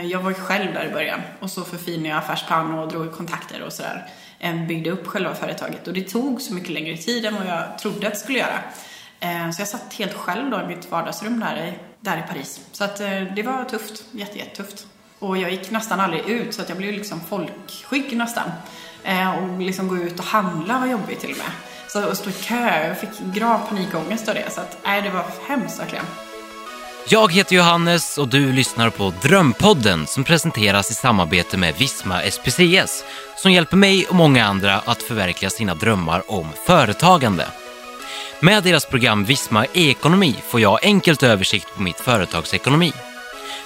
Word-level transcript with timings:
Eh, 0.00 0.06
jag 0.06 0.20
var 0.20 0.30
ju 0.30 0.36
själv 0.36 0.74
där 0.74 0.84
i 0.84 0.92
början 0.92 1.20
och 1.40 1.50
så 1.50 1.64
förfinade 1.64 2.08
jag 2.08 2.18
affärsplan 2.18 2.78
och 2.78 2.88
drog 2.88 3.12
kontakter 3.12 3.62
och 3.62 3.72
sådär. 3.72 4.06
Eh, 4.38 4.66
byggde 4.66 4.90
upp 4.90 5.06
själva 5.06 5.34
företaget 5.34 5.88
och 5.88 5.94
det 5.94 6.02
tog 6.02 6.40
så 6.40 6.54
mycket 6.54 6.70
längre 6.70 6.96
tid 6.96 7.24
än 7.24 7.34
vad 7.34 7.46
jag 7.46 7.78
trodde 7.78 8.06
att 8.06 8.12
det 8.12 8.18
skulle 8.18 8.38
göra. 8.38 8.58
Eh, 9.20 9.50
så 9.50 9.60
jag 9.60 9.68
satt 9.68 9.94
helt 9.94 10.14
själv 10.14 10.50
då 10.50 10.60
i 10.60 10.66
mitt 10.66 10.90
vardagsrum 10.90 11.40
där 11.40 11.56
i, 11.56 11.72
där 12.00 12.18
i 12.18 12.22
Paris. 12.28 12.60
Så 12.72 12.84
att 12.84 12.96
det 13.36 13.42
var 13.46 13.64
tufft, 13.64 14.04
jättejättetufft. 14.12 14.86
Och 15.18 15.38
jag 15.38 15.50
gick 15.50 15.70
nästan 15.70 16.00
aldrig 16.00 16.28
ut 16.28 16.54
så 16.54 16.62
att 16.62 16.68
jag 16.68 16.78
blev 16.78 16.92
liksom 16.92 17.20
folkskygg 17.20 18.16
nästan. 18.16 18.50
Och 19.38 19.60
liksom 19.60 19.88
gå 19.88 19.96
ut 19.96 20.18
och 20.18 20.24
handla 20.24 20.78
var 20.78 20.86
jobbigt 20.86 21.20
till 21.20 21.30
och 21.30 21.36
med. 21.36 21.50
Så 21.88 21.98
att 21.98 22.16
stå 22.16 22.30
i 22.30 22.32
kö, 22.32 22.86
jag 22.86 22.98
fick 22.98 23.34
grav 23.34 23.58
panikångest 23.68 24.28
av 24.28 24.34
det. 24.34 24.50
Så 24.50 24.60
att, 24.60 24.78
nej, 24.84 25.02
det 25.02 25.10
var 25.10 25.24
hemskt 25.48 25.80
verkligen. 25.80 26.04
Jag 27.08 27.32
heter 27.32 27.56
Johannes 27.56 28.18
och 28.18 28.28
du 28.28 28.52
lyssnar 28.52 28.90
på 28.90 29.12
Drömpodden 29.22 30.06
som 30.06 30.24
presenteras 30.24 30.90
i 30.90 30.94
samarbete 30.94 31.56
med 31.56 31.74
Visma 31.78 32.20
SPCS 32.30 33.04
som 33.36 33.52
hjälper 33.52 33.76
mig 33.76 34.06
och 34.06 34.14
många 34.14 34.44
andra 34.46 34.78
att 34.78 35.02
förverkliga 35.02 35.50
sina 35.50 35.74
drömmar 35.74 36.22
om 36.26 36.48
företagande. 36.66 37.46
Med 38.40 38.62
deras 38.62 38.86
program 38.86 39.24
Visma 39.24 39.64
e-ekonomi 39.64 40.34
får 40.48 40.60
jag 40.60 40.84
enkelt 40.84 41.22
översikt 41.22 41.74
på 41.74 41.82
mitt 41.82 42.00
företagsekonomi. 42.00 42.92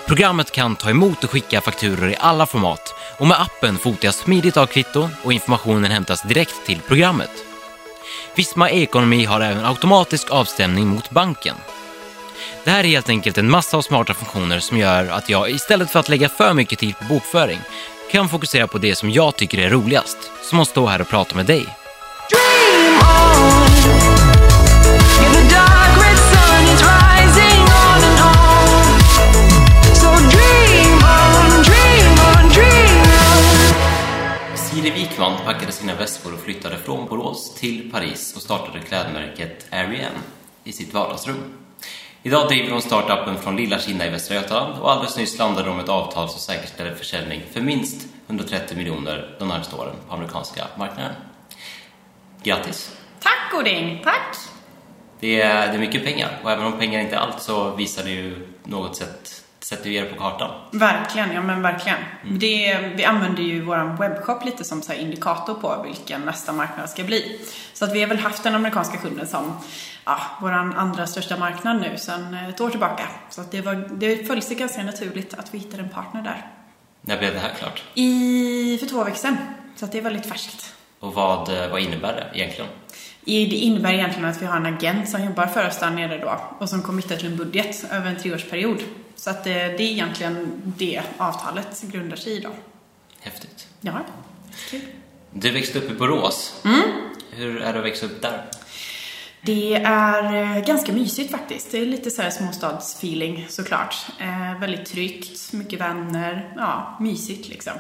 Programmet 0.07 0.51
kan 0.51 0.77
ta 0.77 0.91
emot 0.91 1.25
och 1.25 1.31
skicka 1.31 1.61
fakturor 1.61 2.11
i 2.11 2.17
alla 2.19 2.47
format 2.47 2.95
och 3.19 3.27
med 3.27 3.41
appen 3.41 3.79
fotar 3.79 4.05
jag 4.05 4.15
smidigt 4.15 4.57
av 4.57 4.67
kvitton 4.67 5.11
och 5.23 5.33
informationen 5.33 5.91
hämtas 5.91 6.23
direkt 6.23 6.67
till 6.67 6.81
programmet. 6.81 7.31
Visma 8.35 8.71
e-ekonomi 8.71 9.25
har 9.25 9.41
även 9.41 9.65
automatisk 9.65 10.31
avstämning 10.31 10.87
mot 10.87 11.11
banken. 11.11 11.57
Det 12.65 12.71
här 12.71 12.85
är 12.85 12.89
helt 12.89 13.09
enkelt 13.09 13.39
en 13.39 13.51
massa 13.51 13.77
av 13.77 13.83
smarta 13.83 14.15
funktioner 14.15 14.59
som 14.59 14.79
gör 14.79 15.09
att 15.09 15.29
jag 15.29 15.51
istället 15.51 15.91
för 15.91 16.01
att 16.01 16.09
lägga 16.09 16.29
för 16.29 16.55
mycket 16.55 16.79
tid 16.79 16.99
på 16.99 17.05
bokföring 17.05 17.59
kan 18.11 18.29
fokusera 18.29 18.67
på 18.67 18.79
det 18.79 18.95
som 18.95 19.11
jag 19.11 19.37
tycker 19.37 19.59
är 19.59 19.71
roligast, 19.71 20.19
som 20.43 20.61
att 20.61 20.69
stå 20.69 20.87
här 20.87 21.01
och 21.01 21.09
prata 21.09 21.37
med 21.37 21.47
dig. 21.47 21.67
Siri 34.57 34.91
Wikman 34.91 35.39
packade 35.45 35.73
sina 35.73 35.95
väskor 35.95 36.35
och 36.35 36.41
flyttade 36.41 36.79
från 36.79 37.09
Borås 37.09 37.55
till 37.55 37.91
Paris 37.93 38.37
och 38.37 38.43
startade 38.43 38.81
klädmärket 38.81 39.67
Ariane 39.71 40.19
i 40.65 40.73
sitt 40.73 40.95
vardagsrum. 40.95 41.64
Idag 42.27 42.49
driver 42.49 42.71
hon 42.71 42.83
startupen 42.83 43.39
från 43.39 43.57
lilla 43.57 43.79
Kina 43.79 44.07
i 44.07 44.11
Västra 44.11 44.35
Götaland 44.35 44.83
och 44.83 44.93
alldeles 44.93 45.17
nyss 45.17 45.39
landade 45.39 45.69
de 45.69 45.81
ett 45.81 45.89
avtal 45.89 46.29
som 46.29 46.41
säkerställer 46.41 46.95
försäljning 46.95 47.43
för 47.53 47.61
minst 47.61 48.09
130 48.27 48.77
miljoner 48.77 49.37
de 49.39 49.49
närmaste 49.49 49.77
åren 49.77 49.95
på 50.09 50.15
amerikanska 50.15 50.67
marknaden. 50.79 51.13
Grattis! 52.43 52.97
Tack 53.21 53.53
Goding, 53.53 54.01
tack! 54.05 54.37
Det 55.21 55.41
är, 55.41 55.69
det 55.69 55.75
är 55.75 55.79
mycket 55.79 56.05
pengar 56.05 56.41
och 56.45 56.51
även 56.51 56.67
om 56.67 56.79
pengar 56.79 57.01
inte 57.01 57.17
är 57.17 57.21
allt 57.21 57.43
så 57.43 57.71
visar 57.71 58.05
det 58.05 58.11
ju 58.11 58.49
något 58.65 58.97
sätt 58.97 59.44
sätter 59.65 59.91
vi 59.91 59.97
er 59.97 60.05
på 60.05 60.17
kartan. 60.17 60.51
Verkligen, 60.71 61.33
ja 61.33 61.43
men 61.43 61.63
verkligen. 61.63 61.99
Mm. 62.23 62.39
Det, 62.39 62.79
vi 62.97 63.05
använder 63.05 63.43
ju 63.43 63.63
vår 63.63 63.97
webbshop 63.99 64.45
lite 64.45 64.65
som 64.65 64.83
så 64.83 64.93
indikator 64.93 65.55
på 65.55 65.83
vilken 65.83 66.21
nästa 66.21 66.53
marknad 66.53 66.91
ska 66.91 67.05
bli. 67.05 67.41
Så 67.73 67.85
att 67.85 67.93
vi 67.95 68.01
har 68.01 68.09
väl 68.09 68.19
haft 68.19 68.43
den 68.43 68.55
amerikanska 68.55 68.97
kunden 68.97 69.27
som 69.27 69.61
ja, 70.05 70.21
vår 70.41 70.53
andra 70.53 71.07
största 71.07 71.37
marknad 71.37 71.81
nu 71.81 71.99
sedan 71.99 72.35
ett 72.35 72.61
år 72.61 72.71
tillbaka. 72.71 73.09
Så 73.31 73.41
att 73.41 73.51
det, 73.51 73.61
var, 73.61 73.91
det 73.93 74.27
föll 74.27 74.43
sig 74.43 74.57
ganska 74.57 74.83
naturligt 74.83 75.35
att 75.35 75.55
vi 75.55 75.59
hittade 75.59 75.83
en 75.83 75.89
partner 75.89 76.23
där. 76.23 76.47
När 77.01 77.19
blev 77.19 77.33
det 77.33 77.41
här 77.41 77.55
klart? 77.59 77.83
I, 77.95 78.79
för 78.81 78.87
två 78.87 79.05
veckor 79.05 79.19
sedan. 79.19 79.37
Så 79.77 79.85
att 79.85 79.93
det 79.93 79.99
är 79.99 80.03
väldigt 80.03 80.27
färskt. 80.27 80.75
Och 81.01 81.15
vad, 81.15 81.49
vad 81.71 81.81
innebär 81.81 82.13
det 82.13 82.39
egentligen? 82.39 82.71
Det 83.25 83.33
innebär 83.33 83.93
egentligen 83.93 84.29
att 84.29 84.43
vi 84.43 84.47
har 84.47 84.57
en 84.57 84.67
agent 84.67 85.09
som 85.09 85.25
jobbar 85.25 85.47
för 85.47 85.67
oss 85.67 85.79
där 85.79 85.91
nere 85.91 86.19
då 86.19 86.41
och 86.59 86.69
som 86.69 86.83
committar 86.83 87.17
till 87.17 87.27
en 87.27 87.37
budget 87.37 87.87
över 87.93 88.11
en 88.11 88.17
treårsperiod. 88.17 88.79
Så 89.17 89.31
att 89.31 89.45
det, 89.45 89.55
det 89.55 89.83
är 89.83 89.91
egentligen 89.91 90.63
det 90.79 91.03
avtalet 91.17 91.83
grundar 91.83 92.17
sig 92.17 92.33
i 92.33 92.41
då. 92.41 92.51
Häftigt. 93.21 93.69
Ja, 93.81 94.01
kul. 94.71 94.81
Du 95.31 95.51
växte 95.51 95.79
upp 95.79 95.91
i 95.91 95.95
Borås. 95.95 96.61
Mm. 96.65 96.83
Hur 97.31 97.63
är 97.63 97.73
det 97.73 97.79
att 97.79 97.85
växa 97.85 98.07
upp 98.07 98.23
där? 98.23 98.45
Det 99.41 99.75
är 99.75 100.35
eh, 100.35 100.65
ganska 100.65 100.93
mysigt 100.93 101.31
faktiskt. 101.31 101.71
Det 101.71 101.79
är 101.79 101.87
lite 101.87 102.11
så 102.11 102.23
här 102.23 102.31
småstadsfeeling 102.31 103.47
såklart. 103.49 103.97
Eh, 104.21 104.61
väldigt 104.61 104.87
tryggt, 104.87 105.53
mycket 105.53 105.81
vänner. 105.81 106.53
Ja, 106.57 106.97
mysigt 107.01 107.49
liksom. 107.49 107.73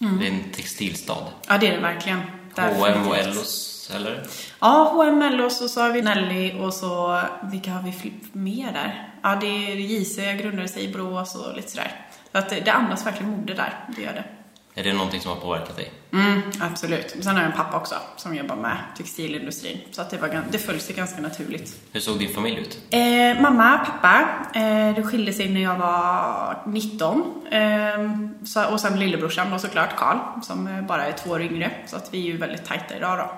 Mm. 0.00 0.18
Det 0.18 0.26
är 0.26 0.30
en 0.30 0.50
textilstad. 0.52 1.26
Ja, 1.48 1.58
det 1.58 1.66
är 1.68 1.72
det 1.72 1.80
verkligen. 1.80 2.20
H&M 2.56 3.08
och 3.08 3.16
Ellos, 3.16 3.90
eller? 3.94 4.26
Ja, 4.60 4.90
H&M, 4.94 5.22
Ellos 5.22 5.60
och 5.60 5.70
så 5.70 5.80
har 5.80 5.92
vi 5.92 6.02
Nelly 6.02 6.60
och 6.60 6.74
så, 6.74 7.22
vilka 7.42 7.70
har 7.70 7.82
vi 7.82 8.12
mer 8.32 8.72
där? 8.72 9.07
Ja, 9.22 9.38
det 9.40 9.46
är 9.46 9.76
JC 9.76 10.16
grundade 10.16 10.68
sig 10.68 10.84
i 10.84 10.92
Borås 10.92 11.34
och 11.34 11.56
lite 11.56 11.70
sådär. 11.70 11.92
Så 12.32 12.38
att 12.38 12.48
det 12.48 12.70
andas 12.70 13.06
verkligen 13.06 13.30
mode 13.30 13.54
där, 13.54 13.74
det 13.96 14.02
gör 14.02 14.12
det. 14.12 14.24
Är 14.74 14.84
det 14.84 14.92
någonting 14.92 15.20
som 15.20 15.30
har 15.30 15.40
påverkat 15.40 15.76
dig? 15.76 15.92
Mm, 16.12 16.42
absolut. 16.60 17.10
Sen 17.20 17.36
har 17.36 17.42
jag 17.42 17.50
en 17.50 17.56
pappa 17.56 17.76
också 17.76 17.94
som 18.16 18.34
jobbar 18.34 18.56
med 18.56 18.76
textilindustrin. 18.96 19.78
Så 19.90 20.02
att 20.02 20.10
det, 20.10 20.18
var, 20.18 20.42
det 20.50 20.58
föll 20.58 20.80
sig 20.80 20.94
ganska 20.94 21.20
naturligt. 21.20 21.80
Hur 21.92 22.00
såg 22.00 22.18
din 22.18 22.34
familj 22.34 22.60
ut? 22.60 22.78
Eh, 22.90 23.42
mamma, 23.42 23.78
pappa. 23.78 24.28
Eh, 24.54 24.94
de 24.94 25.02
skilde 25.02 25.32
sig 25.32 25.48
när 25.48 25.60
jag 25.60 25.76
var 25.76 26.58
19. 26.66 27.46
Eh, 27.50 27.60
så, 28.44 28.72
och 28.72 28.80
sen 28.80 28.98
lillebrorsan 28.98 29.50
då 29.50 29.58
såklart, 29.58 29.96
Karl, 29.96 30.18
som 30.42 30.84
bara 30.88 31.06
är 31.06 31.12
två 31.12 31.30
år 31.30 31.42
yngre. 31.42 31.70
Så 31.86 31.96
att 31.96 32.14
vi 32.14 32.18
är 32.18 32.32
ju 32.32 32.36
väldigt 32.36 32.64
tajta 32.64 32.96
idag 32.96 33.18
då. 33.18 33.30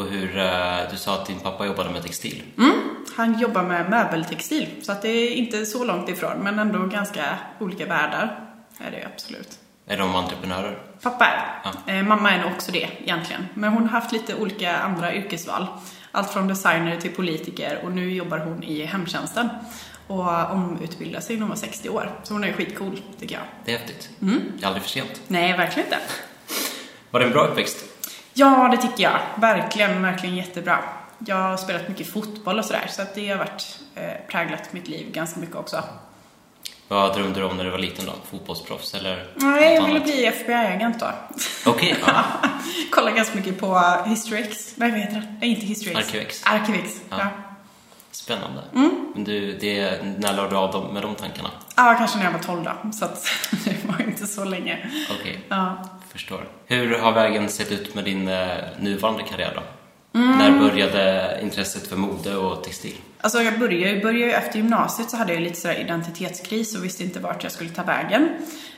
Och 0.00 0.06
hur, 0.06 0.38
eh, 0.38 0.90
du 0.90 0.96
sa 0.96 1.14
att 1.14 1.26
din 1.26 1.40
pappa 1.40 1.66
jobbade 1.66 1.90
med 1.90 2.02
textil? 2.02 2.42
Mm, 2.58 2.93
han 3.16 3.38
jobbar 3.38 3.62
med 3.62 3.90
möbeltextil. 3.90 4.68
Så 4.82 4.92
att 4.92 5.02
det 5.02 5.08
är 5.08 5.30
inte 5.30 5.66
så 5.66 5.84
långt 5.84 6.08
ifrån, 6.08 6.38
men 6.38 6.58
ändå 6.58 6.86
ganska 6.86 7.24
olika 7.60 7.86
världar 7.86 8.40
är 8.78 8.90
det 8.90 9.06
absolut. 9.14 9.58
Är 9.86 9.98
de 9.98 10.14
entreprenörer? 10.14 10.78
Pappa 11.02 11.24
är 11.24 11.42
ja. 11.64 11.92
eh, 11.92 12.02
Mamma 12.02 12.30
är 12.32 12.42
nog 12.42 12.52
också 12.52 12.72
det 12.72 12.88
egentligen. 13.02 13.46
Men 13.54 13.72
hon 13.72 13.82
har 13.82 14.00
haft 14.00 14.12
lite 14.12 14.34
olika 14.34 14.76
andra 14.76 15.14
yrkesval. 15.14 15.66
Allt 16.12 16.30
från 16.30 16.48
designer 16.48 16.96
till 16.96 17.10
politiker 17.10 17.80
och 17.84 17.92
nu 17.92 18.14
jobbar 18.14 18.38
hon 18.38 18.62
i 18.62 18.84
hemtjänsten 18.84 19.48
och 20.06 20.50
omutbildar 20.50 21.20
sig 21.20 21.36
när 21.36 21.42
hon 21.42 21.48
var 21.48 21.56
60 21.56 21.88
år. 21.88 22.10
Så 22.22 22.34
hon 22.34 22.44
är 22.44 22.52
skitcool, 22.52 23.00
tycker 23.20 23.34
jag. 23.34 23.44
Det 23.64 23.74
är 23.74 23.78
häftigt. 23.78 24.10
Mm. 24.22 24.40
Det 24.58 24.64
är 24.64 24.66
aldrig 24.66 24.82
för 24.82 24.90
sent. 24.90 25.20
Nej, 25.28 25.56
verkligen 25.56 25.86
inte. 25.86 25.98
Var 27.10 27.20
det 27.20 27.26
en 27.26 27.32
bra 27.32 27.46
uppväxt? 27.46 27.84
Ja, 28.34 28.68
det 28.70 28.76
tycker 28.76 29.02
jag. 29.02 29.20
Verkligen, 29.36 30.02
verkligen 30.02 30.36
jättebra. 30.36 30.78
Jag 31.26 31.36
har 31.36 31.56
spelat 31.56 31.88
mycket 31.88 32.12
fotboll 32.12 32.58
och 32.58 32.64
sådär, 32.64 32.86
så 32.88 33.02
att 33.02 33.14
det 33.14 33.28
har 33.28 33.38
varit, 33.38 33.78
eh, 33.94 34.12
präglat 34.28 34.72
mitt 34.72 34.88
liv 34.88 35.12
ganska 35.12 35.40
mycket 35.40 35.56
också. 35.56 35.84
Vad 36.88 37.14
drömde 37.14 37.40
du 37.40 37.46
om 37.46 37.56
när 37.56 37.64
du 37.64 37.70
var 37.70 37.78
liten 37.78 38.06
då? 38.06 38.12
Fotbollsproffs 38.30 38.94
eller? 38.94 39.32
Nej, 39.34 39.74
jag 39.74 39.86
ville 39.86 40.00
bli 40.00 40.26
FBI-agent 40.26 41.00
då. 41.00 41.06
Okej. 41.66 41.92
Okay, 41.92 42.14
ja. 42.14 42.24
Kolla 42.90 43.10
ganska 43.10 43.36
mycket 43.36 43.60
på 43.60 44.02
History 44.06 44.42
X. 44.42 44.74
Vad 44.76 44.90
heter 44.90 45.14
det? 45.14 45.36
Nej, 45.40 45.50
inte 45.50 45.66
History 45.66 45.94
X. 45.94 46.06
Arkivex. 46.06 46.42
Arkivex, 46.44 47.00
ja. 47.10 47.16
ja. 47.18 47.28
Spännande. 48.10 48.62
Mm. 48.74 49.12
Men 49.14 49.24
du, 49.24 49.58
det, 49.58 50.02
när 50.18 50.32
lade 50.32 50.50
du 50.50 50.56
av 50.56 50.72
dem, 50.72 50.94
med 50.94 51.02
de 51.02 51.14
tankarna? 51.14 51.50
Ja, 51.76 51.94
kanske 51.98 52.18
när 52.18 52.24
jag 52.24 52.32
var 52.32 52.38
12 52.38 52.64
då. 52.64 52.90
Så 52.92 53.04
att 53.04 53.28
det 53.64 53.84
var 53.84 54.00
inte 54.02 54.26
så 54.26 54.44
länge. 54.44 54.90
Okej. 55.10 55.20
Okay. 55.20 55.36
Ja. 55.48 55.84
Förstår. 56.12 56.48
Hur 56.66 56.98
har 56.98 57.12
vägen 57.12 57.48
sett 57.48 57.72
ut 57.72 57.94
med 57.94 58.04
din 58.04 58.28
eh, 58.28 58.56
nuvarande 58.78 59.22
karriär 59.22 59.52
då? 59.54 59.62
Mm. 60.14 60.38
När 60.38 60.68
började 60.68 61.38
intresset 61.42 61.86
för 61.86 61.96
mode 61.96 62.36
och 62.36 62.64
textil? 62.64 62.94
Alltså 63.20 63.42
jag 63.42 63.58
började, 63.58 64.00
började 64.00 64.32
efter 64.32 64.56
gymnasiet 64.56 65.10
så 65.10 65.16
hade 65.16 65.32
jag 65.32 65.42
lite 65.42 65.60
sådär 65.60 65.74
identitetskris 65.74 66.76
och 66.76 66.84
visste 66.84 67.02
inte 67.02 67.20
vart 67.20 67.42
jag 67.42 67.52
skulle 67.52 67.70
ta 67.70 67.82
vägen. 67.82 68.28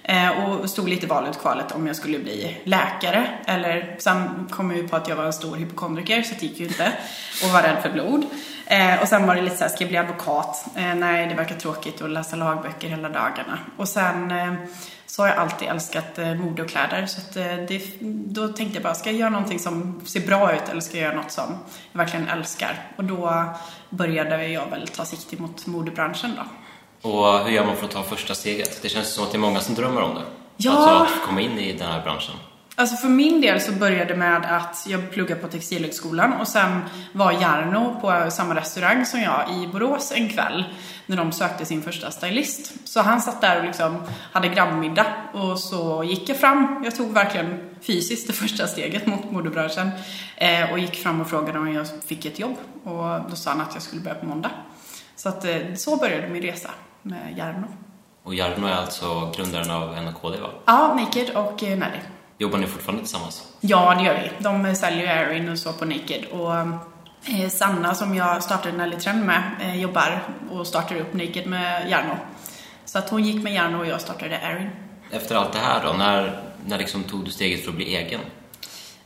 Eh, 0.03 0.45
och 0.45 0.71
stod 0.71 0.89
lite 0.89 1.07
i 1.07 1.09
valet 1.09 1.39
kvalet 1.39 1.73
om 1.73 1.87
jag 1.87 1.97
skulle 1.97 2.19
bli 2.19 2.57
läkare 2.65 3.29
eller 3.47 3.97
sen 3.99 4.49
kom 4.51 4.71
jag 4.71 4.81
ju 4.81 4.89
på 4.89 4.97
att 4.97 5.09
jag 5.09 5.17
var 5.17 5.25
en 5.25 5.33
stor 5.33 5.57
hypokondriker 5.57 6.23
så 6.23 6.35
det 6.41 6.47
gick 6.47 6.61
ju 6.61 6.67
inte 6.67 6.93
och 7.45 7.51
var 7.51 7.63
rädd 7.63 7.83
för 7.83 7.91
blod. 7.91 8.27
Eh, 8.67 9.03
och 9.03 9.09
sen 9.09 9.27
var 9.27 9.35
det 9.35 9.43
lite 9.43 9.57
såhär, 9.57 9.71
ska 9.71 9.85
jag 9.85 9.89
bli 9.89 9.99
advokat? 9.99 10.67
Eh, 10.77 10.95
nej, 10.95 11.27
det 11.27 11.35
verkar 11.35 11.57
tråkigt 11.57 12.03
att 12.03 12.11
läsa 12.11 12.37
lagböcker 12.37 12.89
hela 12.89 13.09
dagarna. 13.09 13.59
Och 13.77 13.89
sen 13.89 14.31
eh, 14.31 14.53
så 15.17 15.23
har 15.23 15.29
jag 15.29 15.39
alltid 15.39 15.69
älskat 15.69 16.19
eh, 16.19 16.35
mode 16.35 16.63
och 16.63 16.69
kläder. 16.69 17.07
Så 17.07 17.41
eh, 17.41 17.57
det, 17.69 17.83
då 18.01 18.49
tänkte 18.49 18.77
jag 18.77 18.83
bara, 18.83 18.95
ska 18.95 19.11
jag 19.11 19.19
göra 19.19 19.31
någonting 19.31 19.59
som 19.59 20.01
ser 20.07 20.27
bra 20.27 20.55
ut 20.55 20.69
eller 20.69 20.81
ska 20.81 20.97
jag 20.97 21.05
göra 21.05 21.23
något 21.23 21.31
som 21.31 21.59
jag 21.93 21.99
verkligen 21.99 22.29
älskar? 22.29 22.93
Och 22.97 23.05
då 23.05 23.45
började 23.91 24.49
jag 24.49 24.71
väl 24.71 24.89
ta 24.89 25.05
sikte 25.05 25.43
mot 25.43 25.67
modebranschen 25.67 26.33
då. 26.37 26.43
Och 27.09 27.45
hur 27.45 27.53
gör 27.53 27.67
man 27.67 27.77
för 27.77 27.85
att 27.85 27.91
ta 27.91 28.03
första 28.03 28.35
steget? 28.35 28.83
Det 28.83 28.89
känns 28.89 29.09
som 29.09 29.25
att 29.25 29.31
det 29.31 29.37
är 29.37 29.41
många 29.41 29.61
som 29.61 29.75
drömmer 29.75 30.01
om 30.01 30.15
det. 30.15 30.23
Ja. 30.57 30.71
Alltså 30.73 31.15
att 31.15 31.27
komma 31.27 31.41
in 31.41 31.59
i 31.59 31.73
den 31.73 31.93
här 31.93 32.03
branschen. 32.03 32.35
Alltså 32.79 32.97
för 32.97 33.09
min 33.09 33.41
del 33.41 33.61
så 33.61 33.73
började 33.73 34.05
det 34.05 34.17
med 34.17 34.57
att 34.57 34.87
jag 34.89 35.11
pluggade 35.11 35.41
på 35.41 35.49
Textilhögskolan 35.49 36.33
och 36.33 36.49
sen 36.49 36.81
var 37.13 37.33
Jarno 37.33 38.01
på 38.01 38.31
samma 38.31 38.55
restaurang 38.55 39.07
som 39.07 39.21
jag 39.21 39.51
i 39.51 39.67
Borås 39.67 40.13
en 40.15 40.29
kväll 40.29 40.65
när 41.07 41.17
de 41.17 41.33
sökte 41.33 41.65
sin 41.67 41.83
första 41.83 42.11
stylist. 42.11 42.75
Så 42.85 43.01
han 43.01 43.21
satt 43.21 43.41
där 43.41 43.59
och 43.59 43.65
liksom 43.65 44.03
hade 44.33 44.49
grabbmiddag 44.49 45.07
och 45.33 45.59
så 45.59 46.05
gick 46.05 46.29
jag 46.29 46.37
fram. 46.37 46.83
Jag 46.85 46.97
tog 46.97 47.13
verkligen 47.13 47.59
fysiskt 47.81 48.27
det 48.27 48.33
första 48.33 48.67
steget 48.67 49.07
mot 49.07 49.31
modebranschen 49.31 49.91
eh, 50.37 50.73
och 50.73 50.79
gick 50.79 51.03
fram 51.03 51.21
och 51.21 51.29
frågade 51.29 51.59
om 51.59 51.73
jag 51.73 51.87
fick 52.07 52.25
ett 52.25 52.39
jobb 52.39 52.57
och 52.85 53.31
då 53.31 53.37
sa 53.37 53.51
han 53.51 53.61
att 53.61 53.75
jag 53.75 53.83
skulle 53.83 54.03
börja 54.03 54.15
på 54.15 54.27
måndag. 54.27 54.51
Så 55.17 55.29
att 55.29 55.45
eh, 55.45 55.57
så 55.77 55.97
började 55.97 56.29
min 56.29 56.43
resa 56.43 56.71
med 57.03 57.39
Jarno. 57.39 57.67
Och 58.23 58.35
Jarno 58.35 58.67
är 58.67 58.75
alltså 58.75 59.33
grundaren 59.37 59.71
av 59.71 60.03
NKD 60.03 60.41
va? 60.41 60.49
Ja, 60.65 60.95
Naked 60.95 61.31
och 61.37 61.63
eh, 61.63 61.79
Nelly. 61.79 61.99
Jobbar 62.39 62.59
ni 62.59 62.67
fortfarande 62.67 63.03
tillsammans? 63.03 63.43
Ja, 63.61 63.95
det 63.99 64.05
gör 64.05 64.15
vi. 64.15 64.45
De 64.45 64.75
säljer 64.75 65.01
ju 65.01 65.07
Erin 65.07 65.49
och 65.49 65.59
så 65.59 65.73
på 65.73 65.85
Naked. 65.85 66.25
Och 66.25 66.57
eh, 67.29 67.49
Sanna 67.51 67.95
som 67.95 68.15
jag 68.15 68.43
startade 68.43 68.77
Nelly 68.77 68.97
Trend 68.97 69.25
med 69.25 69.43
eh, 69.61 69.81
jobbar 69.81 70.23
och 70.51 70.67
startar 70.67 70.97
upp 70.97 71.15
Naked 71.15 71.47
med 71.47 71.91
Jarno. 71.91 72.17
Så 72.85 72.99
att 72.99 73.11
hon 73.11 73.25
gick 73.25 73.43
med 73.43 73.55
Jarno 73.55 73.79
och 73.79 73.87
jag 73.87 74.01
startade 74.01 74.37
Erin. 74.37 74.71
Efter 75.11 75.37
allt 75.37 75.53
det 75.53 75.59
här 75.59 75.85
då, 75.85 75.93
när, 75.93 76.43
när 76.67 76.79
liksom 76.79 77.03
tog 77.03 77.25
du 77.25 77.31
steget 77.31 77.65
för 77.65 77.71
att 77.71 77.77
bli 77.77 77.97
egen? 77.97 78.21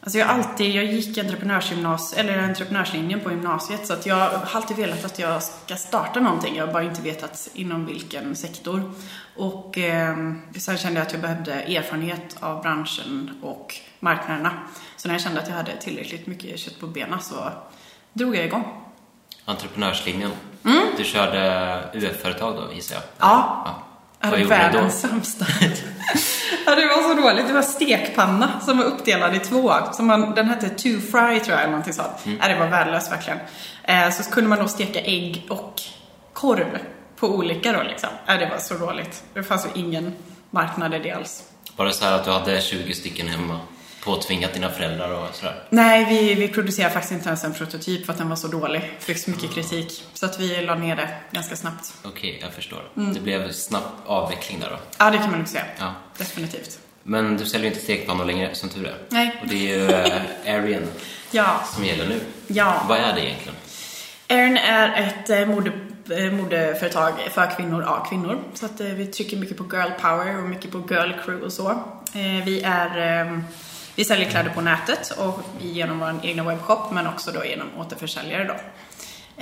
Alltså 0.02 0.19
jag 0.19 0.29
alltid, 0.29 0.75
jag 0.75 0.85
gick 0.85 1.19
entreprenörsgymnas, 1.19 2.12
eller 2.12 2.38
entreprenörslinjen 2.38 3.20
på 3.20 3.31
gymnasiet 3.31 3.87
så 3.87 3.93
att 3.93 4.06
jag 4.06 4.17
har 4.17 4.49
alltid 4.52 4.76
velat 4.76 5.05
att 5.05 5.19
jag 5.19 5.43
ska 5.43 5.76
starta 5.76 6.20
någonting. 6.20 6.56
Jag 6.56 6.67
har 6.67 6.73
bara 6.73 6.82
inte 6.82 7.02
vetat 7.02 7.49
inom 7.55 7.87
vilken 7.87 8.37
sektor. 8.37 8.93
Och 9.37 9.79
eh, 9.79 10.17
sen 10.58 10.79
kände 10.79 11.00
jag 11.00 11.06
att 11.06 11.12
jag 11.12 11.23
behövde 11.23 11.52
erfarenhet 11.52 12.37
av 12.41 12.62
branschen 12.62 13.31
och 13.43 13.75
marknaderna. 14.00 14.52
Så 14.97 15.08
när 15.08 15.14
jag 15.14 15.23
kände 15.23 15.41
att 15.41 15.49
jag 15.49 15.55
hade 15.55 15.76
tillräckligt 15.76 16.26
mycket 16.26 16.58
kött 16.58 16.81
på 16.81 16.87
benen 16.87 17.20
så 17.20 17.52
drog 18.12 18.37
jag 18.37 18.44
igång. 18.44 18.82
Entreprenörslinjen. 19.44 20.31
Mm. 20.64 20.87
Du 20.97 21.05
körde 21.05 21.91
UF-företag 21.94 22.56
då 22.56 22.75
gissar 22.75 22.94
jag? 22.94 23.05
Ja. 23.19 23.62
ja. 23.64 23.87
Jag 24.20 24.29
hade 24.29 24.44
världens 24.44 25.00
sämsta. 25.00 25.47
ja, 26.67 26.75
det 26.75 26.87
var 26.87 27.09
så 27.09 27.23
dåligt. 27.23 27.47
Det 27.47 27.53
var 27.53 27.62
stekpanna 27.62 28.61
som 28.61 28.79
var 28.79 28.85
uppdelad 28.85 29.35
i 29.35 29.39
två. 29.39 29.73
Som 29.93 30.07
man, 30.07 30.35
den 30.35 30.49
hette 30.49 30.69
two 30.69 31.01
fry 31.01 31.41
tror 31.41 31.51
jag, 31.51 31.61
eller 31.61 31.67
någonting 31.67 31.93
sånt. 31.93 32.27
Mm. 32.27 32.39
Ja, 32.43 32.49
det 32.49 32.59
var 32.59 32.67
värdelöst 32.67 33.12
verkligen. 33.12 33.39
Eh, 33.85 34.11
så 34.11 34.31
kunde 34.31 34.51
man 34.51 34.59
då 34.59 34.69
steka 34.69 35.01
ägg 35.01 35.47
och 35.49 35.81
korv 36.33 36.79
på 37.17 37.29
olika 37.29 37.73
då 37.73 37.83
liksom. 37.83 38.09
Ja, 38.27 38.37
det 38.37 38.47
var 38.47 38.59
så 38.59 38.75
dåligt. 38.75 39.25
Det 39.35 39.43
fanns 39.43 39.67
ju 39.67 39.81
ingen 39.81 40.12
marknad 40.51 40.95
i 40.95 40.99
det 40.99 41.12
alls. 41.12 41.43
Var 41.77 41.87
det 41.87 41.93
så 41.93 42.05
här 42.05 42.12
att 42.12 42.25
du 42.25 42.31
hade 42.31 42.61
20 42.61 42.95
stycken 42.95 43.29
hemma? 43.29 43.61
Påtvingat 44.05 44.55
dina 44.55 44.70
föräldrar 44.70 45.11
och 45.11 45.35
sådär? 45.35 45.62
Nej, 45.70 46.06
vi, 46.08 46.35
vi 46.35 46.49
producerade 46.49 46.94
faktiskt 46.94 47.12
inte 47.12 47.29
ens 47.29 47.44
en 47.44 47.52
prototyp 47.52 48.06
för 48.06 48.12
att 48.12 48.19
den 48.19 48.29
var 48.29 48.37
så 48.37 48.49
dålig. 48.49 48.93
Fick 48.99 49.19
så 49.19 49.31
mycket 49.31 49.55
kritik. 49.55 50.05
Så 50.14 50.26
att 50.26 50.41
vi 50.41 50.62
la 50.62 50.75
ner 50.75 50.97
det 50.97 51.08
ganska 51.31 51.56
snabbt. 51.56 51.94
Okej, 52.02 52.31
okay, 52.31 52.41
jag 52.41 52.52
förstår. 52.52 52.82
Mm. 52.97 53.14
Det 53.14 53.20
blev 53.20 53.52
snabb 53.52 53.82
avveckling 54.06 54.61
där 54.61 54.70
då? 54.70 54.76
Ja, 54.99 55.11
det 55.11 55.19
kan 55.19 55.31
man 55.31 55.38
nog 55.38 55.49
säga. 55.49 55.64
Ja. 55.79 55.94
Definitivt. 56.19 56.79
Men 57.02 57.37
du 57.37 57.47
säljer 57.47 57.67
inte 57.67 57.81
stekpannor 57.81 58.25
längre, 58.25 58.55
som 58.55 58.69
tur 58.69 58.87
är. 58.87 58.94
Nej. 59.08 59.38
Och 59.43 59.49
det 59.49 59.55
är 59.55 59.79
ju 59.79 59.87
uh, 59.87 60.55
Arian 60.55 60.82
ja. 61.31 61.61
som 61.75 61.85
gäller 61.85 62.08
nu. 62.08 62.20
Ja. 62.47 62.85
Vad 62.88 62.99
är 62.99 63.14
det 63.14 63.25
egentligen? 63.25 63.55
Erin 64.29 64.56
är 64.56 65.02
ett 65.02 65.31
eh, 65.31 65.47
mode, 65.47 65.73
eh, 66.11 66.32
modeföretag 66.32 67.12
för 67.31 67.56
kvinnor 67.56 67.82
av 67.82 68.08
kvinnor. 68.08 68.38
Så 68.55 68.67
att 68.67 68.81
vi 68.81 69.06
trycker 69.06 69.37
mycket 69.37 69.56
på 69.56 69.64
girl 69.64 69.91
power 70.00 70.38
och 70.38 70.49
mycket 70.49 70.70
på 70.70 70.79
girl 70.79 71.12
crew 71.25 71.47
och 71.47 71.52
så. 71.52 71.82
Vi 72.44 72.62
är 72.64 72.99
ehm, 72.99 73.44
vi 74.00 74.05
säljer 74.05 74.31
kläder 74.31 74.50
på 74.50 74.61
nätet 74.61 75.11
och 75.11 75.41
genom 75.61 75.99
vår 76.00 76.20
egna 76.23 76.44
webbshop 76.44 76.93
men 76.93 77.06
också 77.06 77.31
då 77.32 77.44
genom 77.44 77.67
återförsäljare 77.79 78.44
då. 78.44 78.55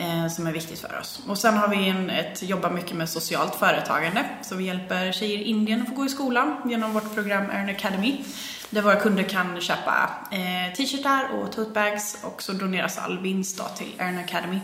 Eh, 0.00 0.28
som 0.28 0.46
är 0.46 0.52
viktigt 0.52 0.78
för 0.78 0.98
oss. 1.00 1.22
Och 1.28 1.38
sen 1.38 1.56
har 1.56 1.68
vi 1.68 1.88
en, 1.88 2.10
ett, 2.10 2.42
jobbar 2.42 2.70
mycket 2.70 2.96
med 2.96 3.08
socialt 3.08 3.54
företagande. 3.54 4.24
Så 4.42 4.56
vi 4.56 4.64
hjälper 4.64 5.12
tjejer 5.12 5.38
i 5.38 5.42
Indien 5.42 5.82
att 5.82 5.88
få 5.88 5.94
gå 5.94 6.04
i 6.04 6.08
skolan 6.08 6.56
genom 6.64 6.92
vårt 6.92 7.14
program 7.14 7.50
Earn 7.50 7.68
Academy. 7.68 8.24
Där 8.70 8.82
våra 8.82 8.96
kunder 8.96 9.22
kan 9.22 9.60
köpa 9.60 10.10
eh, 10.30 10.74
t-shirtar 10.76 11.28
och 11.34 11.52
totebags 11.52 12.18
och 12.22 12.42
så 12.42 12.52
doneras 12.52 12.98
all 12.98 13.18
vinst 13.18 13.58
då 13.58 13.64
till 13.64 13.94
Earn 13.98 14.18
Academy. 14.18 14.60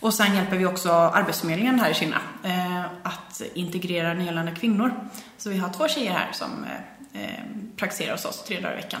Och 0.00 0.14
sen 0.14 0.34
hjälper 0.34 0.56
vi 0.56 0.66
också 0.66 0.90
Arbetsförmedlingen 0.92 1.80
här 1.80 1.90
i 1.90 1.94
Kina 1.94 2.20
eh, 2.44 2.84
att 3.02 3.42
integrera 3.54 4.14
nyanlända 4.14 4.54
kvinnor. 4.54 4.94
Så 5.38 5.50
vi 5.50 5.58
har 5.58 5.72
två 5.72 5.88
tjejer 5.88 6.12
här 6.12 6.32
som 6.32 6.64
eh, 6.64 7.22
eh 7.22 7.44
praktiserar 7.76 8.12
hos 8.12 8.24
oss 8.24 8.44
tre 8.44 8.60
dagar 8.60 8.72
i 8.72 8.76
veckan. 8.76 9.00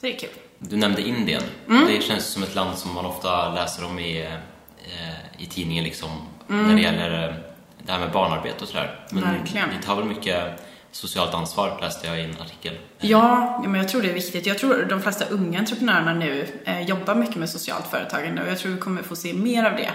Det 0.00 0.14
är 0.14 0.18
kul. 0.18 0.30
Du 0.58 0.76
nämnde 0.76 1.02
Indien. 1.02 1.42
Mm. 1.68 1.86
Det 1.86 2.02
känns 2.02 2.26
som 2.26 2.42
ett 2.42 2.54
land 2.54 2.78
som 2.78 2.94
man 2.94 3.06
ofta 3.06 3.54
läser 3.54 3.84
om 3.84 3.98
i, 3.98 4.20
eh, 4.20 5.42
i 5.42 5.46
tidningen 5.46 5.84
liksom, 5.84 6.10
mm. 6.48 6.66
när 6.66 6.74
det 6.74 6.80
gäller 6.80 7.28
eh, 7.28 7.34
det 7.82 7.92
här 7.92 8.00
med 8.00 8.12
barnarbete 8.12 8.56
och 8.62 8.68
sådär. 8.68 9.06
Men 9.10 9.22
Verkligen. 9.22 9.68
ni 9.68 9.82
tar 9.82 9.96
väl 9.96 10.04
mycket 10.04 10.62
socialt 10.90 11.34
ansvar 11.34 11.78
läste 11.80 12.06
jag 12.06 12.20
i 12.20 12.24
en 12.24 12.40
artikel. 12.40 12.78
Ja, 12.98 13.62
men 13.66 13.74
jag 13.74 13.88
tror 13.88 14.02
det 14.02 14.10
är 14.10 14.14
viktigt. 14.14 14.46
Jag 14.46 14.58
tror 14.58 14.86
de 14.88 15.02
flesta 15.02 15.24
unga 15.24 15.58
entreprenörerna 15.58 16.14
nu 16.14 16.46
eh, 16.64 16.80
jobbar 16.80 17.14
mycket 17.14 17.36
med 17.36 17.50
socialt 17.50 17.86
företagande 17.86 18.42
och 18.42 18.48
jag 18.48 18.58
tror 18.58 18.72
vi 18.72 18.78
kommer 18.78 19.02
få 19.02 19.16
se 19.16 19.34
mer 19.34 19.64
av 19.64 19.72
det. 19.76 19.90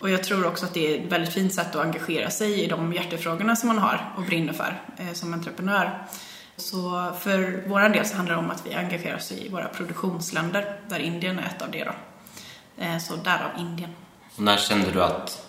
Och 0.00 0.10
jag 0.10 0.24
tror 0.24 0.46
också 0.46 0.66
att 0.66 0.74
det 0.74 0.94
är 0.94 1.04
ett 1.04 1.12
väldigt 1.12 1.34
fint 1.34 1.54
sätt 1.54 1.76
att 1.76 1.84
engagera 1.84 2.30
sig 2.30 2.64
i 2.64 2.66
de 2.66 2.92
hjärtefrågorna 2.92 3.56
som 3.56 3.68
man 3.68 3.78
har 3.78 4.12
och 4.16 4.22
brinner 4.22 4.52
för 4.52 4.80
som 5.14 5.34
entreprenör. 5.34 6.06
Så 6.56 7.12
för 7.20 7.62
vår 7.66 7.88
del 7.88 8.06
så 8.06 8.16
handlar 8.16 8.34
det 8.34 8.40
om 8.40 8.50
att 8.50 8.66
vi 8.66 8.74
engagerar 8.74 9.16
oss 9.16 9.32
i 9.32 9.48
våra 9.48 9.68
produktionsländer, 9.68 10.80
där 10.88 10.98
Indien 10.98 11.38
är 11.38 11.46
ett 11.46 11.62
av 11.62 11.70
det 11.70 11.84
då. 11.84 11.92
Eh, 12.84 12.98
så 12.98 13.16
därav 13.16 13.50
Indien. 13.58 13.90
Och 14.36 14.42
när 14.42 14.56
kände 14.56 14.90
du 14.90 15.02
att 15.02 15.48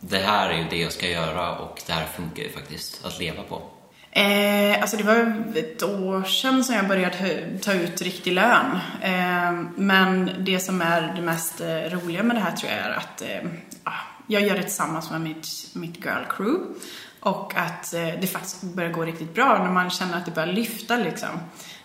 det 0.00 0.18
här 0.18 0.50
är 0.50 0.58
ju 0.58 0.68
det 0.68 0.76
jag 0.76 0.92
ska 0.92 1.08
göra 1.08 1.58
och 1.58 1.82
det 1.86 1.92
här 1.92 2.06
funkar 2.06 2.42
ju 2.42 2.50
faktiskt 2.50 3.04
att 3.04 3.18
leva 3.18 3.42
på? 3.42 3.62
Eh, 4.10 4.80
alltså 4.80 4.96
det 4.96 5.02
var 5.02 5.42
ett 5.54 5.82
år 5.82 6.24
sedan 6.24 6.64
som 6.64 6.74
jag 6.74 6.88
började 6.88 7.58
ta 7.62 7.72
ut 7.72 8.02
riktig 8.02 8.32
lön. 8.32 8.78
Eh, 9.02 9.52
men 9.76 10.30
det 10.38 10.60
som 10.60 10.82
är 10.82 11.12
det 11.16 11.22
mest 11.22 11.60
eh, 11.60 11.66
roliga 11.66 12.22
med 12.22 12.36
det 12.36 12.40
här 12.40 12.56
tror 12.56 12.72
jag 12.72 12.80
är 12.80 12.90
att 12.90 13.22
eh, 13.22 13.50
jag 14.26 14.42
gör 14.42 14.54
det 14.54 14.62
tillsammans 14.62 15.10
med 15.10 15.20
mitt, 15.20 15.46
mitt 15.72 16.04
girl 16.04 16.24
crew. 16.36 16.64
Och 17.26 17.52
att 17.56 17.94
eh, 17.94 18.08
det 18.20 18.26
faktiskt 18.26 18.62
börjar 18.62 18.90
gå 18.90 19.04
riktigt 19.04 19.34
bra 19.34 19.58
när 19.64 19.70
man 19.70 19.90
känner 19.90 20.18
att 20.18 20.24
det 20.24 20.30
börjar 20.30 20.52
lyfta 20.52 20.96
liksom. 20.96 21.28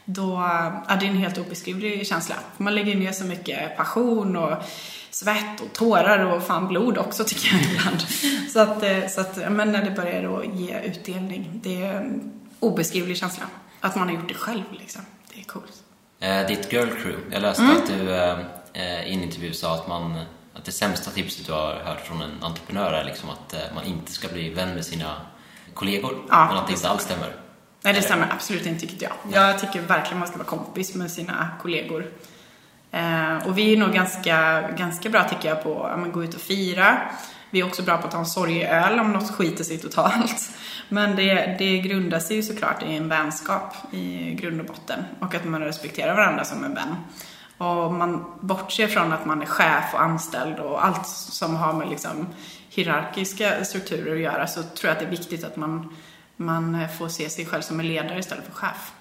Då 0.05 0.37
är 0.87 0.99
det 0.99 1.05
en 1.05 1.17
helt 1.17 1.37
obeskrivlig 1.37 2.07
känsla. 2.07 2.35
Man 2.57 2.75
lägger 2.75 2.95
ner 2.95 3.11
så 3.11 3.25
mycket 3.25 3.77
passion 3.77 4.35
och 4.35 4.57
svett 5.11 5.61
och 5.61 5.73
tårar 5.73 6.25
och 6.25 6.43
fan 6.43 6.67
blod 6.67 6.97
också 6.97 7.23
tycker 7.27 7.55
jag 7.55 7.63
ibland. 7.63 8.01
Så 8.53 8.59
att, 8.59 8.83
eh, 8.83 9.07
så 9.07 9.21
att 9.21 9.51
men 9.51 9.71
när 9.71 9.85
det 9.85 9.91
börjar 9.91 10.39
att 10.39 10.59
ge 10.59 10.79
utdelning, 10.79 11.59
det 11.63 11.83
är 11.83 11.93
en 11.93 12.31
obeskrivlig 12.59 13.17
känsla. 13.17 13.43
Att 13.79 13.95
man 13.95 14.07
har 14.07 14.15
gjort 14.15 14.27
det 14.27 14.33
själv 14.33 14.63
liksom. 14.71 15.01
Det 15.33 15.39
är 15.39 15.43
coolt. 15.43 15.73
Eh, 16.19 16.47
ditt 16.47 16.73
girl 16.73 16.89
crew, 16.89 17.17
jag 17.31 17.41
läste 17.41 17.63
mm. 17.63 17.77
att 17.77 17.87
du 17.87 18.15
eh, 18.73 19.07
i 19.07 19.13
en 19.13 19.23
intervju 19.23 19.53
sa 19.53 19.75
att 19.75 19.87
man 19.87 20.19
att 20.53 20.65
det 20.65 20.71
sämsta 20.71 21.11
tipset 21.11 21.45
du 21.45 21.51
har 21.51 21.73
hört 21.73 21.99
från 21.99 22.21
en 22.21 22.43
entreprenör 22.43 22.93
är 22.93 23.03
liksom 23.03 23.29
att 23.29 23.53
eh, 23.53 23.59
man 23.75 23.83
inte 23.83 24.11
ska 24.11 24.27
bli 24.27 24.49
vän 24.49 24.73
med 24.73 24.85
sina 24.85 25.15
kollegor. 25.81 26.15
Ja, 26.29 26.45
men 26.47 26.57
att 26.57 26.67
det 26.67 26.73
inte 26.73 26.89
alls 26.89 27.03
stämmer. 27.03 27.35
Nej, 27.83 27.93
det 27.93 28.01
stämmer 28.01 28.27
absolut 28.31 28.65
inte 28.65 28.87
tycker 28.87 29.03
jag. 29.03 29.13
Jag 29.33 29.59
tycker 29.59 29.81
verkligen 29.81 30.19
man 30.19 30.27
ska 30.27 30.37
vara 30.37 30.47
kompis 30.47 30.95
med 30.95 31.11
sina 31.11 31.49
kollegor. 31.61 32.05
Eh, 32.91 33.47
och 33.47 33.57
vi 33.57 33.73
är 33.73 33.77
nog 33.77 33.93
ganska, 33.93 34.61
ganska 34.77 35.09
bra 35.09 35.23
tycker 35.23 35.49
jag 35.49 35.63
på 35.63 35.83
att 35.83 36.13
gå 36.13 36.23
ut 36.23 36.33
och 36.35 36.41
fira. 36.41 36.97
Vi 37.49 37.59
är 37.59 37.65
också 37.65 37.83
bra 37.83 37.97
på 37.97 38.05
att 38.05 38.11
ta 38.11 38.19
en 38.19 38.25
sorgeöl 38.25 38.99
om 38.99 39.13
något 39.13 39.31
skiter 39.31 39.63
sig 39.63 39.77
totalt. 39.77 40.51
Men 40.89 41.15
det, 41.15 41.55
det 41.59 41.77
grundar 41.77 42.19
sig 42.19 42.35
ju 42.35 42.43
såklart 42.43 42.83
i 42.83 42.95
en 42.95 43.09
vänskap 43.09 43.75
i 43.91 44.31
grund 44.41 44.59
och 44.59 44.65
botten. 44.65 45.03
Och 45.19 45.35
att 45.35 45.45
man 45.45 45.61
respekterar 45.61 46.15
varandra 46.15 46.45
som 46.45 46.63
en 46.63 46.73
vän. 46.73 46.95
Och 47.61 47.93
man 47.93 48.25
bortser 48.39 48.87
från 48.87 49.13
att 49.13 49.25
man 49.25 49.41
är 49.41 49.45
chef 49.45 49.93
och 49.93 50.01
anställd 50.01 50.59
och 50.59 50.85
allt 50.85 51.07
som 51.07 51.55
har 51.55 51.73
med 51.73 51.89
liksom 51.89 52.27
hierarkiska 52.69 53.65
strukturer 53.65 54.15
att 54.15 54.21
göra 54.21 54.47
så 54.47 54.63
tror 54.63 54.89
jag 54.89 54.91
att 54.91 54.99
det 54.99 55.05
är 55.05 55.09
viktigt 55.09 55.43
att 55.43 55.55
man, 55.55 55.95
man 56.35 56.87
får 56.97 57.07
se 57.07 57.29
sig 57.29 57.45
själv 57.45 57.61
som 57.61 57.79
en 57.79 57.87
ledare 57.87 58.19
istället 58.19 58.45
för 58.45 58.51
chef. 58.51 58.91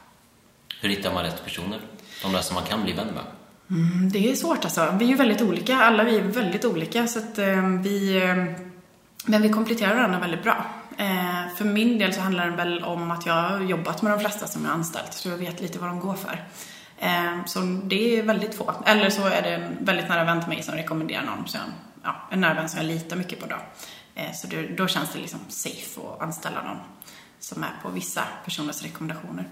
Hur 0.81 0.89
hittar 0.89 1.15
man 1.15 1.25
rätt 1.25 1.45
personer? 1.45 1.81
De 2.23 2.33
där 2.33 2.41
som 2.41 2.55
man 2.55 2.65
kan 2.65 2.83
bli 2.83 2.93
vän 2.93 3.07
med? 3.07 3.25
Mm, 3.71 4.11
det 4.13 4.31
är 4.31 4.35
svårt 4.35 4.65
alltså. 4.65 4.95
Vi 4.99 5.05
är 5.05 5.09
ju 5.09 5.17
väldigt 5.17 5.43
olika. 5.43 5.77
Alla 5.77 6.05
vi 6.05 6.17
är 6.17 6.23
väldigt 6.23 6.65
olika 6.65 7.07
så 7.07 7.19
att 7.19 7.39
eh, 7.39 7.69
vi 7.83 8.23
eh, 8.23 8.37
men 9.25 9.43
vi 9.43 9.49
kompletterar 9.49 9.95
varandra 9.95 10.19
väldigt 10.19 10.43
bra. 10.43 10.67
Eh, 10.97 11.57
för 11.57 11.65
min 11.65 11.99
del 11.99 12.15
så 12.15 12.21
handlar 12.21 12.51
det 12.51 12.57
väl 12.57 12.85
om 12.85 13.11
att 13.11 13.27
jag 13.27 13.35
har 13.35 13.61
jobbat 13.61 14.03
med 14.03 14.13
de 14.13 14.21
flesta 14.21 14.47
som 14.47 14.65
jag 14.65 14.73
anställt 14.75 15.13
så 15.13 15.29
jag 15.29 15.37
vet 15.37 15.61
lite 15.61 15.79
vad 15.79 15.89
de 15.89 16.01
går 16.01 16.15
för. 16.15 16.45
Eh, 17.01 17.45
så 17.47 17.61
det 17.85 18.19
är 18.19 18.23
väldigt 18.23 18.55
få. 18.55 18.75
Eller 18.87 19.11
så 19.11 19.27
är 19.27 19.43
det 19.43 19.55
en 19.55 19.85
väldigt 19.85 20.09
nära 20.09 20.25
vän 20.25 20.41
till 20.41 20.49
mig 20.49 20.63
som 20.63 20.75
rekommenderar 20.75 21.23
någon. 21.25 21.49
Så 21.49 21.59
ja, 22.03 22.17
en 22.31 22.41
nära 22.41 22.55
vän 22.55 22.69
som 22.69 22.79
jag 22.81 22.87
litar 22.87 23.17
mycket 23.17 23.41
på 23.41 23.47
då. 23.47 23.57
Eh, 24.15 24.33
så 24.33 24.49
då 24.77 24.87
känns 24.87 25.13
det 25.13 25.19
liksom 25.19 25.41
safe 25.49 26.01
att 26.01 26.21
anställa 26.23 26.63
någon 26.63 26.79
som 27.41 27.63
är 27.63 27.73
på 27.83 27.89
vissa 27.89 28.23
personers 28.45 28.83
rekommendationer. 28.83 29.45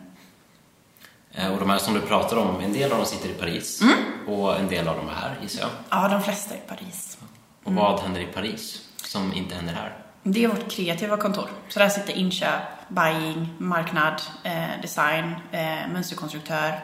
Eh, 1.32 1.52
Och 1.52 1.58
de 1.60 1.70
här 1.70 1.78
som 1.78 1.94
du 1.94 2.00
pratar 2.00 2.36
om, 2.36 2.60
en 2.60 2.72
del 2.72 2.92
av 2.92 2.96
dem 2.98 3.06
sitter 3.06 3.28
i 3.28 3.32
Paris 3.34 3.82
Mm. 3.82 3.94
och 4.38 4.58
en 4.58 4.68
del 4.68 4.88
av 4.88 4.96
dem 4.96 5.08
är 5.08 5.12
här 5.14 5.36
gissar 5.42 5.60
jag. 5.60 5.70
Ja, 5.90 6.08
de 6.08 6.22
flesta 6.22 6.54
i 6.54 6.60
Paris. 6.68 7.18
Och 7.64 7.72
vad 7.74 8.00
händer 8.00 8.20
i 8.20 8.26
Paris 8.26 8.88
som 8.96 9.32
inte 9.34 9.54
händer 9.54 9.74
här? 9.74 9.96
Det 10.22 10.44
är 10.44 10.48
vårt 10.48 10.70
kreativa 10.70 11.16
kontor. 11.16 11.48
Så 11.68 11.78
där 11.78 11.88
sitter 11.88 12.12
inköp, 12.12 12.62
buying, 12.88 13.54
marknad, 13.58 14.22
eh, 14.44 14.80
design, 14.82 15.34
eh, 15.52 15.88
mönsterkonstruktör 15.92 16.80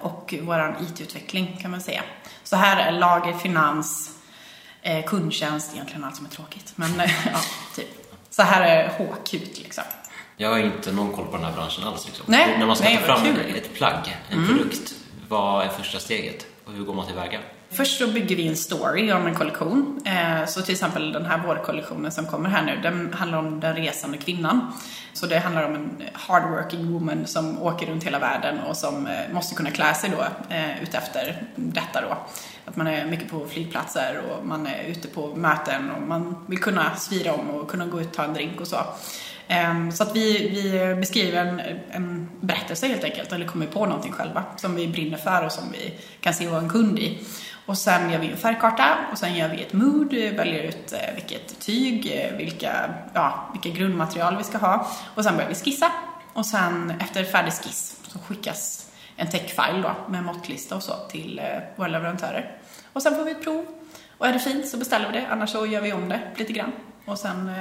och 0.00 0.34
våran 0.42 0.74
IT-utveckling 0.80 1.58
kan 1.62 1.70
man 1.70 1.80
säga. 1.80 2.02
Så 2.42 2.56
här 2.56 2.76
är 2.88 2.92
lager, 2.92 3.32
finans, 3.32 4.10
eh, 4.82 5.04
kundtjänst, 5.04 5.74
egentligen 5.74 6.04
allt 6.04 6.16
som 6.16 6.26
är 6.26 6.30
tråkigt. 6.30 6.72
Men 6.76 7.00
eh, 7.00 7.10
ja, 7.32 7.38
typ. 7.74 7.88
Så 8.30 8.42
här 8.42 8.62
är 8.62 8.88
HQ 8.88 9.32
liksom. 9.32 9.84
Jag 10.36 10.50
har 10.50 10.58
inte 10.58 10.92
någon 10.92 11.12
koll 11.12 11.26
på 11.26 11.36
den 11.36 11.44
här 11.44 11.52
branschen 11.52 11.84
alls. 11.84 12.06
Liksom. 12.06 12.24
Nej, 12.28 12.58
När 12.58 12.66
man 12.66 12.76
ska 12.76 12.84
nej, 12.84 12.96
ta 12.96 13.02
fram 13.02 13.22
kul. 13.22 13.40
Mm. 13.40 13.54
ett 13.54 13.74
plagg, 13.74 14.16
en 14.30 14.46
produkt, 14.46 14.94
vad 15.28 15.64
är 15.64 15.68
första 15.68 15.98
steget? 15.98 16.46
Och 16.64 16.72
hur 16.72 16.84
går 16.84 16.94
man 16.94 17.06
tillväga? 17.06 17.40
Först 17.76 17.98
så 17.98 18.06
bygger 18.06 18.36
vi 18.36 18.48
en 18.48 18.56
story 18.56 19.12
om 19.12 19.26
en 19.26 19.34
kollektion. 19.34 20.00
Eh, 20.06 20.46
så 20.46 20.62
till 20.62 20.72
exempel 20.72 21.12
den 21.12 21.26
här 21.26 21.38
vårkollektionen 21.38 22.12
som 22.12 22.26
kommer 22.26 22.48
här 22.48 22.64
nu, 22.64 22.78
den 22.82 23.12
handlar 23.12 23.38
om 23.38 23.60
den 23.60 23.76
resande 23.76 24.18
kvinnan. 24.18 24.72
Så 25.12 25.26
det 25.26 25.38
handlar 25.38 25.64
om 25.64 25.74
en 25.74 26.02
hardworking 26.12 26.92
woman 26.92 27.26
som 27.26 27.62
åker 27.62 27.86
runt 27.86 28.04
hela 28.04 28.18
världen 28.18 28.60
och 28.60 28.76
som 28.76 29.06
eh, 29.06 29.34
måste 29.34 29.54
kunna 29.54 29.70
klä 29.70 29.94
sig 29.94 30.10
då 30.10 30.54
eh, 30.54 30.82
utefter 30.82 31.42
detta 31.56 32.00
då. 32.00 32.16
Att 32.64 32.76
man 32.76 32.86
är 32.86 33.06
mycket 33.06 33.30
på 33.30 33.46
flygplatser 33.46 34.20
och 34.28 34.46
man 34.46 34.66
är 34.66 34.84
ute 34.84 35.08
på 35.08 35.34
möten 35.36 35.90
och 35.90 36.02
man 36.02 36.36
vill 36.46 36.60
kunna 36.60 36.96
svira 36.96 37.32
om 37.32 37.50
och 37.50 37.70
kunna 37.70 37.86
gå 37.86 38.00
ut 38.00 38.06
och 38.06 38.14
ta 38.14 38.24
en 38.24 38.34
drink 38.34 38.60
och 38.60 38.66
så. 38.66 38.76
Ehm, 39.48 39.92
så 39.92 40.02
att 40.02 40.16
vi, 40.16 40.48
vi 40.48 40.94
beskriver 40.94 41.44
en, 41.44 41.60
en 41.90 42.28
berättelse 42.40 42.86
helt 42.86 43.04
enkelt, 43.04 43.32
eller 43.32 43.46
kommer 43.46 43.66
på 43.66 43.86
någonting 43.86 44.12
själva 44.12 44.44
som 44.56 44.76
vi 44.76 44.88
brinner 44.88 45.18
för 45.18 45.44
och 45.44 45.52
som 45.52 45.72
vi 45.72 45.94
kan 46.20 46.34
se 46.34 46.48
vara 46.48 46.60
en 46.60 46.70
kund 46.70 46.98
i. 46.98 47.18
Och 47.66 47.78
sen 47.78 48.10
gör 48.10 48.18
vi 48.18 48.30
en 48.30 48.36
färgkarta 48.36 48.96
och 49.12 49.18
sen 49.18 49.34
gör 49.34 49.48
vi 49.48 49.62
ett 49.62 49.72
mood, 49.72 50.14
väljer 50.14 50.62
ut 50.62 50.92
eh, 50.92 51.14
vilket 51.14 51.60
tyg, 51.60 52.12
eh, 52.12 52.36
vilka, 52.36 52.94
ja, 53.14 53.50
vilka 53.52 53.78
grundmaterial 53.78 54.36
vi 54.36 54.44
ska 54.44 54.58
ha. 54.58 54.88
Och 55.14 55.24
sen 55.24 55.34
börjar 55.36 55.48
vi 55.48 55.54
skissa. 55.54 55.92
Och 56.32 56.46
sen 56.46 56.90
efter 57.00 57.24
färdig 57.24 57.52
skiss 57.52 57.96
så 58.08 58.18
skickas 58.18 58.90
en 59.16 59.30
techfile 59.30 59.82
då 59.82 60.12
med 60.12 60.24
måttlista 60.24 60.76
och 60.76 60.82
så 60.82 60.94
till 61.10 61.38
eh, 61.38 61.44
våra 61.76 61.88
leverantörer. 61.88 62.56
Och 62.92 63.02
sen 63.02 63.14
får 63.14 63.24
vi 63.24 63.30
ett 63.30 63.44
prov. 63.44 63.66
Och 64.18 64.26
är 64.26 64.32
det 64.32 64.38
fint 64.38 64.68
så 64.68 64.76
beställer 64.76 65.12
vi 65.12 65.18
det, 65.18 65.26
annars 65.26 65.50
så 65.50 65.66
gör 65.66 65.80
vi 65.80 65.92
om 65.92 66.08
det 66.08 66.20
lite 66.36 66.52
grann. 66.52 66.72
Och 67.04 67.18
sen 67.18 67.52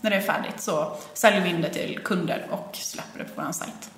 när 0.00 0.10
det 0.10 0.16
är 0.16 0.20
färdigt 0.20 0.60
så 0.60 0.96
säljer 1.14 1.40
vi 1.40 1.48
in 1.48 1.62
det 1.62 1.68
till 1.68 1.98
kunder 2.04 2.46
och 2.50 2.70
släpper 2.72 3.18
det 3.18 3.24
på 3.24 3.42
vår 3.42 3.52
sajt. 3.52 3.90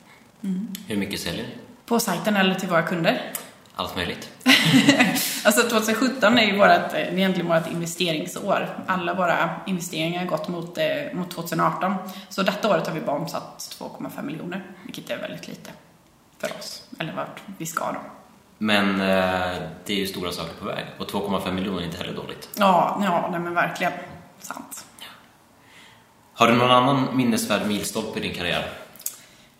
Hur 0.86 0.96
mycket 0.96 1.20
säljer 1.20 1.42
ni? 1.42 1.54
På 1.86 2.00
sajten 2.00 2.36
eller 2.36 2.54
till 2.54 2.68
våra 2.68 2.82
kunder. 2.82 3.32
Allt 3.76 3.96
möjligt. 3.96 4.28
Alltså 5.44 5.68
2017 5.68 6.38
är 6.38 6.42
ju 6.42 6.56
vårt, 6.58 6.94
eh, 6.94 7.14
egentligen 7.14 7.48
vårt 7.48 7.72
investeringsår. 7.72 8.84
Alla 8.86 9.14
våra 9.14 9.50
investeringar 9.66 10.20
har 10.20 10.26
gått 10.26 10.48
mot, 10.48 10.78
eh, 10.78 10.84
mot 11.12 11.30
2018. 11.30 11.94
Så 12.28 12.42
detta 12.42 12.70
året 12.70 12.86
har 12.86 12.94
vi 12.94 13.00
bara 13.00 13.16
omsatt 13.16 13.58
2,5 13.78 14.26
miljoner, 14.26 14.64
vilket 14.84 15.10
är 15.10 15.18
väldigt 15.18 15.48
lite 15.48 15.70
för 16.38 16.48
oss. 16.58 16.82
Eller 16.98 17.12
vart 17.12 17.40
vi 17.58 17.66
ska 17.66 17.92
då. 17.92 18.00
Men 18.58 19.00
eh, 19.00 19.58
det 19.84 19.92
är 19.92 19.96
ju 19.96 20.06
stora 20.06 20.32
saker 20.32 20.52
på 20.60 20.64
väg 20.64 20.84
och 20.98 21.10
2,5 21.10 21.52
miljoner 21.52 21.80
är 21.80 21.84
inte 21.84 21.98
heller 21.98 22.14
dåligt. 22.14 22.48
Ja, 22.54 23.00
ja 23.04 23.28
nej 23.30 23.40
men 23.40 23.54
verkligen. 23.54 23.92
Sant. 24.40 24.84
Har 26.34 26.46
du 26.46 26.54
någon 26.54 26.70
annan 26.70 27.16
minnesvärd 27.16 27.66
milstolpe 27.66 28.18
i 28.18 28.22
din 28.22 28.34
karriär? 28.34 28.70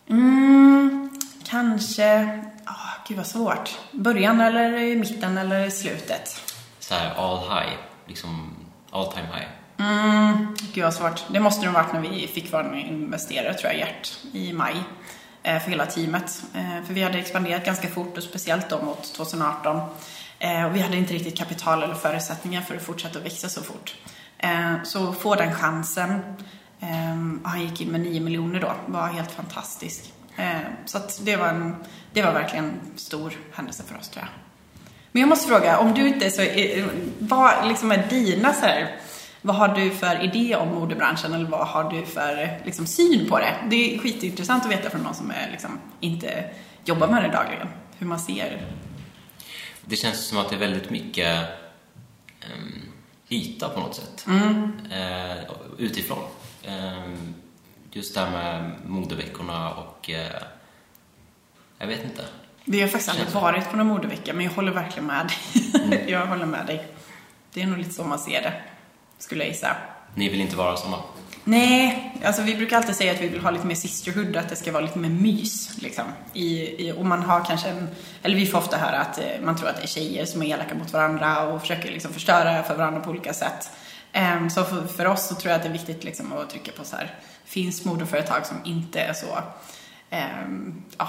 Mm, 0.08 1.10
kanske... 1.44 2.38
Ah, 2.74 3.04
gud 3.08 3.16
vad 3.16 3.26
svårt. 3.26 3.78
Början 3.92 4.40
eller 4.40 4.72
i 4.78 4.96
mitten 4.96 5.38
eller 5.38 5.66
i 5.66 5.70
slutet? 5.70 6.40
Så 6.78 6.94
här 6.94 7.14
all 7.14 7.38
high, 7.38 7.72
liksom 8.06 8.54
all 8.90 9.12
time 9.12 9.26
high. 9.26 9.46
Mm, 9.90 10.56
gud 10.72 10.84
vad 10.84 10.94
svårt. 10.94 11.24
Det 11.28 11.40
måste 11.40 11.64
nog 11.66 11.74
varit 11.74 11.92
när 11.92 12.00
vi 12.00 12.26
fick 12.34 12.52
vara 12.52 12.76
investerare, 12.78 13.54
tror 13.54 13.72
jag, 13.72 13.78
Gert, 13.80 14.18
i 14.32 14.52
maj. 14.52 14.74
eh, 15.42 15.58
För 15.62 15.70
hela 15.70 15.86
teamet. 15.86 16.42
Eh, 16.54 16.84
För 16.86 16.94
vi 16.94 17.02
hade 17.02 17.18
expanderat 17.18 17.64
ganska 17.64 17.88
fort 17.88 18.16
och 18.16 18.22
speciellt 18.22 18.68
då 18.70 18.82
mot 18.82 19.14
2018. 19.14 19.80
Eh, 20.38 20.64
Och 20.64 20.76
vi 20.76 20.80
hade 20.80 20.96
inte 20.96 21.14
riktigt 21.14 21.38
kapital 21.38 21.82
eller 21.82 21.94
förutsättningar 21.94 22.62
för 22.62 22.76
att 22.76 22.82
fortsätta 22.82 23.18
att 23.18 23.24
växa 23.24 23.48
så 23.48 23.62
fort. 23.62 23.94
Så 24.84 25.12
få 25.12 25.34
den 25.34 25.54
chansen. 25.54 26.22
Han 27.44 27.60
gick 27.62 27.80
in 27.80 27.88
med 27.88 28.00
9 28.00 28.20
miljoner 28.20 28.60
då, 28.60 28.72
var 28.86 29.06
helt 29.08 29.30
fantastisk. 29.32 30.12
Eh, 30.36 30.58
Så 30.84 30.98
det 31.20 31.36
var, 31.36 31.48
en, 31.48 31.76
det 32.12 32.22
var 32.22 32.32
verkligen 32.32 32.64
en 32.64 32.98
stor 32.98 33.32
händelse 33.52 33.82
för 33.82 33.98
oss 33.98 34.08
tror 34.08 34.24
jag. 34.24 34.30
Men 35.12 35.20
jag 35.20 35.28
måste 35.28 35.48
fråga, 35.48 35.78
om 35.78 35.94
du 35.94 36.08
inte 36.08 36.30
så... 36.30 36.42
eh, 36.42 36.84
Vad 37.18 37.68
liksom 37.68 37.92
är 37.92 38.06
dina 38.10 38.52
så 38.52 38.66
här, 38.66 38.96
Vad 39.42 39.56
har 39.56 39.68
du 39.68 39.90
för 39.90 40.24
idé 40.24 40.56
om 40.56 40.68
modebranschen 40.68 41.32
eller 41.34 41.44
vad 41.44 41.66
har 41.68 41.90
du 41.92 42.06
för 42.06 42.60
liksom, 42.64 42.86
syn 42.86 43.28
på 43.28 43.38
det? 43.38 43.54
Det 43.70 43.94
är 43.94 43.98
skitintressant 43.98 44.64
att 44.64 44.70
veta 44.70 44.90
från 44.90 45.00
någon 45.02 45.14
som 45.14 45.30
är, 45.30 45.48
liksom, 45.52 45.78
inte 46.00 46.44
jobbar 46.84 47.08
med 47.08 47.22
det 47.22 47.28
dagligen. 47.28 47.68
Hur 47.98 48.06
man 48.06 48.18
ser. 48.20 48.66
Det 49.84 49.96
känns 49.96 50.26
som 50.26 50.38
att 50.38 50.48
det 50.48 50.54
är 50.54 50.58
väldigt 50.58 50.90
mycket 50.90 51.38
um, 52.56 52.82
yta 53.28 53.68
på 53.68 53.80
något 53.80 53.94
sätt. 53.94 54.26
Eh, 54.92 55.44
utifrån. 55.78 56.18
Ehm, 56.64 57.34
just 57.92 58.14
det 58.14 58.20
här 58.20 58.30
med 58.30 58.72
modeveckorna 58.86 59.70
och 59.70 60.10
eh, 60.10 60.42
jag 61.78 61.86
vet 61.86 62.04
inte. 62.04 62.24
Vi 62.64 62.80
har 62.80 62.88
faktiskt 62.88 63.10
aldrig 63.10 63.28
varit 63.28 63.70
på 63.70 63.76
någon 63.76 63.86
modevecka 63.86 64.34
men 64.34 64.44
jag 64.44 64.52
håller 64.52 64.72
verkligen 64.72 65.06
med 65.06 65.26
dig. 65.26 66.04
jag 66.12 66.26
håller 66.26 66.46
med 66.46 66.66
dig. 66.66 66.86
Det 67.52 67.62
är 67.62 67.66
nog 67.66 67.78
lite 67.78 67.90
så 67.90 68.04
man 68.04 68.18
ser 68.18 68.42
det, 68.42 68.52
skulle 69.18 69.44
jag 69.44 69.52
gissa. 69.52 69.76
Ni 70.14 70.28
vill 70.28 70.40
inte 70.40 70.56
vara 70.56 70.76
såna? 70.76 70.96
Nej, 71.44 72.14
alltså 72.24 72.42
vi 72.42 72.54
brukar 72.54 72.76
alltid 72.76 72.96
säga 72.96 73.12
att 73.12 73.20
vi 73.20 73.28
vill 73.28 73.40
ha 73.40 73.50
lite 73.50 73.66
mer 73.66 73.74
sisterhood, 73.74 74.36
att 74.36 74.48
det 74.48 74.56
ska 74.56 74.72
vara 74.72 74.82
lite 74.82 74.98
mer 74.98 75.08
mys. 75.08 75.82
Liksom. 75.82 76.04
I, 76.32 76.48
i, 76.88 76.92
och 76.92 77.06
man 77.06 77.22
har 77.22 77.44
kanske 77.44 77.68
en, 77.68 77.88
eller 78.22 78.36
vi 78.36 78.46
får 78.46 78.58
ofta 78.58 78.76
höra 78.76 78.98
att 78.98 79.18
eh, 79.18 79.24
man 79.42 79.56
tror 79.56 79.68
att 79.68 79.76
det 79.76 79.82
är 79.82 79.86
tjejer 79.86 80.24
som 80.24 80.42
är 80.42 80.46
elaka 80.46 80.74
mot 80.74 80.92
varandra 80.92 81.46
och 81.46 81.60
försöker 81.60 81.92
liksom 81.92 82.12
förstöra 82.12 82.62
för 82.62 82.76
varandra 82.76 83.00
på 83.00 83.10
olika 83.10 83.32
sätt. 83.32 83.70
Ehm, 84.12 84.50
så 84.50 84.64
för, 84.64 84.86
för 84.86 85.06
oss 85.06 85.28
så 85.28 85.34
tror 85.34 85.50
jag 85.50 85.56
att 85.56 85.62
det 85.62 85.68
är 85.68 85.72
viktigt 85.72 86.04
liksom 86.04 86.32
att 86.32 86.50
trycka 86.50 86.72
på 86.72 86.84
så 86.84 86.96
här, 86.96 87.14
finns 87.52 87.84
modeföretag 87.84 88.46
som 88.46 88.56
inte 88.64 89.00
är 89.00 89.12
så, 89.12 89.38
ehm, 90.10 90.82
ja, 90.98 91.08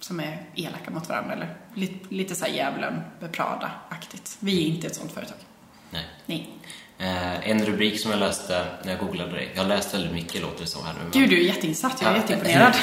som 0.00 0.20
är 0.20 0.42
elaka 0.54 0.90
mot 0.90 1.08
varandra 1.08 1.32
eller 1.32 1.56
lite, 1.74 2.14
lite 2.14 2.34
så 2.34 2.44
här 2.44 2.52
djävulen 2.52 3.00
med 3.20 3.32
Prada-aktigt. 3.32 4.36
Vi 4.40 4.62
är 4.64 4.66
inte 4.74 4.86
ett 4.86 4.94
sånt 4.96 5.12
företag. 5.12 5.36
Nej. 5.90 6.04
Nej. 6.26 6.50
Eh, 6.98 7.50
en 7.50 7.64
rubrik 7.64 8.00
som 8.00 8.10
jag 8.10 8.20
läste 8.20 8.66
när 8.84 8.90
jag 8.92 9.00
googlade 9.00 9.32
dig. 9.32 9.50
Jag 9.54 9.62
har 9.62 9.68
läst 9.68 9.94
väldigt 9.94 10.12
mycket 10.12 10.42
låter 10.42 10.60
det 10.60 10.66
som 10.66 10.84
här 10.86 10.92
nu. 10.92 10.98
men- 11.02 11.10
Gud, 11.10 11.30
du 11.30 11.36
är 11.40 11.44
jätteinsatt. 11.46 12.02
Jag 12.02 12.10
är 12.10 12.14
Ja. 12.16 12.20
jätteimponerad. 12.20 12.74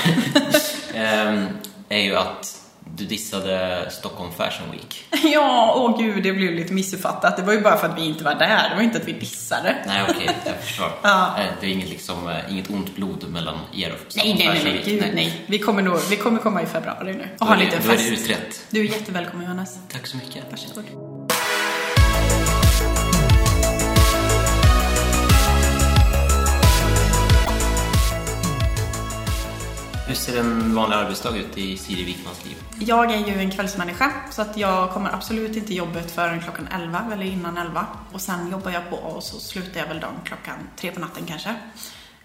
Ehm, 0.94 1.46
är 1.90 2.00
ju 2.02 2.16
att 2.16 2.62
du 2.96 3.06
dissade 3.06 3.86
Stockholm 3.92 4.32
Fashion 4.32 4.72
Week. 4.72 5.04
Ja, 5.34 5.74
åh 5.78 5.98
gud, 6.02 6.24
det 6.24 6.32
blev 6.34 6.52
lite 6.54 6.74
missuppfattat. 6.74 7.38
Det 7.38 7.44
var 7.44 7.54
ju 7.54 7.62
bara 7.62 7.78
för 7.78 7.88
att 7.90 7.98
vi 7.98 8.06
inte 8.06 8.24
var 8.24 8.36
där. 8.36 8.70
Det 8.70 8.76
var 8.76 8.82
inte 8.84 8.98
att 8.98 9.08
vi 9.08 9.12
dissade. 9.14 9.76
Nej, 9.88 10.04
okej, 10.10 10.30
jag 10.46 10.56
förstår. 10.62 10.92
Ja. 11.02 11.36
Eh, 11.40 11.46
Det 11.62 11.68
är 11.68 11.72
inget, 11.72 11.90
liksom, 11.90 12.30
eh, 12.30 12.52
inget 12.52 12.70
ont 12.70 12.96
blod 12.96 13.26
mellan 13.30 13.56
er 13.76 13.92
och 13.92 13.98
Nej, 14.00 14.00
Stockholm 14.10 14.38
nej, 14.38 14.48
nej, 14.48 14.48
Fashion 14.48 14.66
nej, 14.66 14.74
Week. 14.74 14.86
gud, 15.04 15.12
nej. 15.16 15.42
Vi 15.48 15.60
kommer, 15.60 15.82
nog, 15.82 15.98
vi 16.10 16.16
kommer 16.16 16.40
komma 16.40 16.62
i 16.62 16.66
februari 16.66 17.14
nu 17.14 17.22
och 17.22 17.28
Då 17.40 17.46
ha 17.46 17.54
en 17.54 17.60
liten 17.60 17.80
Då 17.86 17.92
är 17.92 17.98
det 17.98 18.04
fest. 18.04 18.22
utrett. 18.24 18.62
Du 18.70 18.80
är 18.80 18.84
jättevälkommen 18.84 19.44
Johannes. 19.46 19.76
Tack 19.92 20.08
så 20.08 20.18
mycket. 20.18 20.44
Varsågod. 20.52 21.17
Ser 30.28 30.40
en 30.40 30.76
vanlig 30.76 30.96
arbetsdag 30.96 31.38
ut 31.38 31.58
i 31.58 31.78
Siri 31.78 32.04
Wikmans 32.04 32.46
liv? 32.46 32.56
Jag 32.80 33.12
är 33.12 33.18
ju 33.18 33.40
en 33.40 33.52
kvällsmänniska 33.52 34.12
så 34.32 34.42
att 34.42 34.58
jag 34.58 34.92
kommer 34.92 35.14
absolut 35.14 35.56
inte 35.56 35.74
jobbet 35.74 36.12
förrän 36.12 36.42
klockan 36.42 36.68
11 36.68 37.10
eller 37.14 37.26
innan 37.26 37.58
11. 37.58 37.88
Och 38.14 38.22
sen 38.22 38.52
jobbar 38.52 38.72
jag 38.72 38.90
på 38.90 38.96
och 38.96 39.24
så 39.24 39.40
slutar 39.40 39.80
jag 39.80 39.88
väl 39.88 40.00
dagen 40.00 40.16
klockan 40.24 40.56
3 40.76 40.92
på 40.92 41.00
natten 41.00 41.26
kanske. 41.26 41.50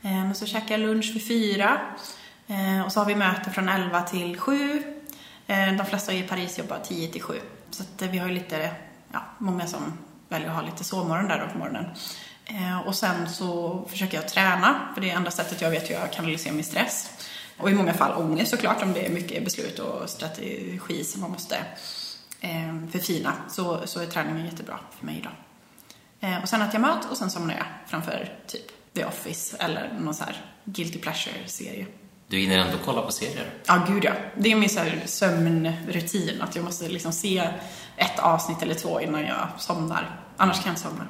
Ehm, 0.02 0.20
Men 0.20 0.34
så 0.34 0.46
käkar 0.46 0.78
jag 0.78 0.80
lunch 0.80 1.10
vid 1.14 1.28
4. 1.28 1.80
Ehm, 2.46 2.84
och 2.84 2.92
så 2.92 3.00
har 3.00 3.06
vi 3.06 3.14
möte 3.14 3.50
från 3.50 3.68
11 3.68 4.02
till 4.02 4.38
7. 4.38 4.82
Ehm, 5.46 5.76
de 5.76 5.86
flesta 5.86 6.12
i 6.12 6.22
Paris 6.22 6.58
jobbar 6.58 6.78
10 6.84 7.08
till 7.08 7.22
7. 7.22 7.40
Så 7.70 7.82
att 7.82 8.02
eh, 8.02 8.08
vi 8.08 8.18
har 8.18 8.28
ju 8.28 8.34
lite, 8.34 8.70
ja, 9.12 9.20
många 9.38 9.66
som 9.66 9.98
väljer 10.28 10.48
att 10.48 10.54
ha 10.54 10.62
lite 10.62 10.84
sovmorgon 10.84 11.28
där 11.28 11.40
då 11.46 11.52
på 11.52 11.58
morgonen. 11.58 11.84
Och 12.86 12.94
sen 12.94 13.28
så 13.28 13.82
försöker 13.90 14.16
jag 14.16 14.28
träna, 14.28 14.80
för 14.94 15.00
det 15.00 15.10
är 15.10 15.16
enda 15.16 15.30
sättet 15.30 15.60
jag 15.60 15.70
vet 15.70 15.90
hur 15.90 15.94
jag 15.94 16.12
kanaliserar 16.12 16.54
min 16.54 16.64
stress. 16.64 17.10
Och 17.58 17.70
i 17.70 17.74
många 17.74 17.94
fall 17.94 18.22
ångest 18.22 18.50
såklart 18.50 18.82
om 18.82 18.92
det 18.92 19.06
är 19.06 19.10
mycket 19.10 19.44
beslut 19.44 19.78
och 19.78 20.10
strategi 20.10 21.04
som 21.04 21.20
man 21.20 21.30
måste 21.30 21.56
eh, 22.40 22.90
förfina. 22.90 23.32
Så, 23.48 23.80
så 23.84 24.00
är 24.00 24.06
träningen 24.06 24.44
jättebra 24.44 24.78
för 24.98 25.06
mig 25.06 25.18
idag. 25.18 25.32
Eh, 26.20 26.42
och 26.42 26.48
sen 26.48 26.62
äter 26.62 26.74
jag 26.74 26.80
mat 26.80 27.10
och 27.10 27.16
sen 27.16 27.30
somnar 27.30 27.54
jag 27.54 27.66
framför 27.86 28.38
typ 28.46 28.94
The 28.94 29.04
Office 29.04 29.56
eller 29.56 29.98
någon 30.00 30.14
så 30.14 30.24
här 30.24 30.44
Guilty 30.64 30.98
Pleasure-serie. 30.98 31.86
Du 32.28 32.38
hinner 32.38 32.58
ändå 32.58 32.78
kolla 32.84 33.02
på 33.02 33.12
serier. 33.12 33.50
Ja, 33.66 33.86
gud 33.88 34.04
ja. 34.04 34.12
Det 34.36 34.52
är 34.52 34.56
min 34.56 34.68
så 34.68 34.80
sömnrutin, 35.04 36.42
att 36.42 36.56
jag 36.56 36.64
måste 36.64 36.88
liksom 36.88 37.12
se 37.12 37.50
ett 37.96 38.18
avsnitt 38.18 38.62
eller 38.62 38.74
två 38.74 39.00
innan 39.00 39.22
jag 39.22 39.48
somnar. 39.58 40.20
Annars 40.36 40.56
kan 40.56 40.66
jag 40.66 40.72
inte 40.72 40.82
somna. 40.82 41.08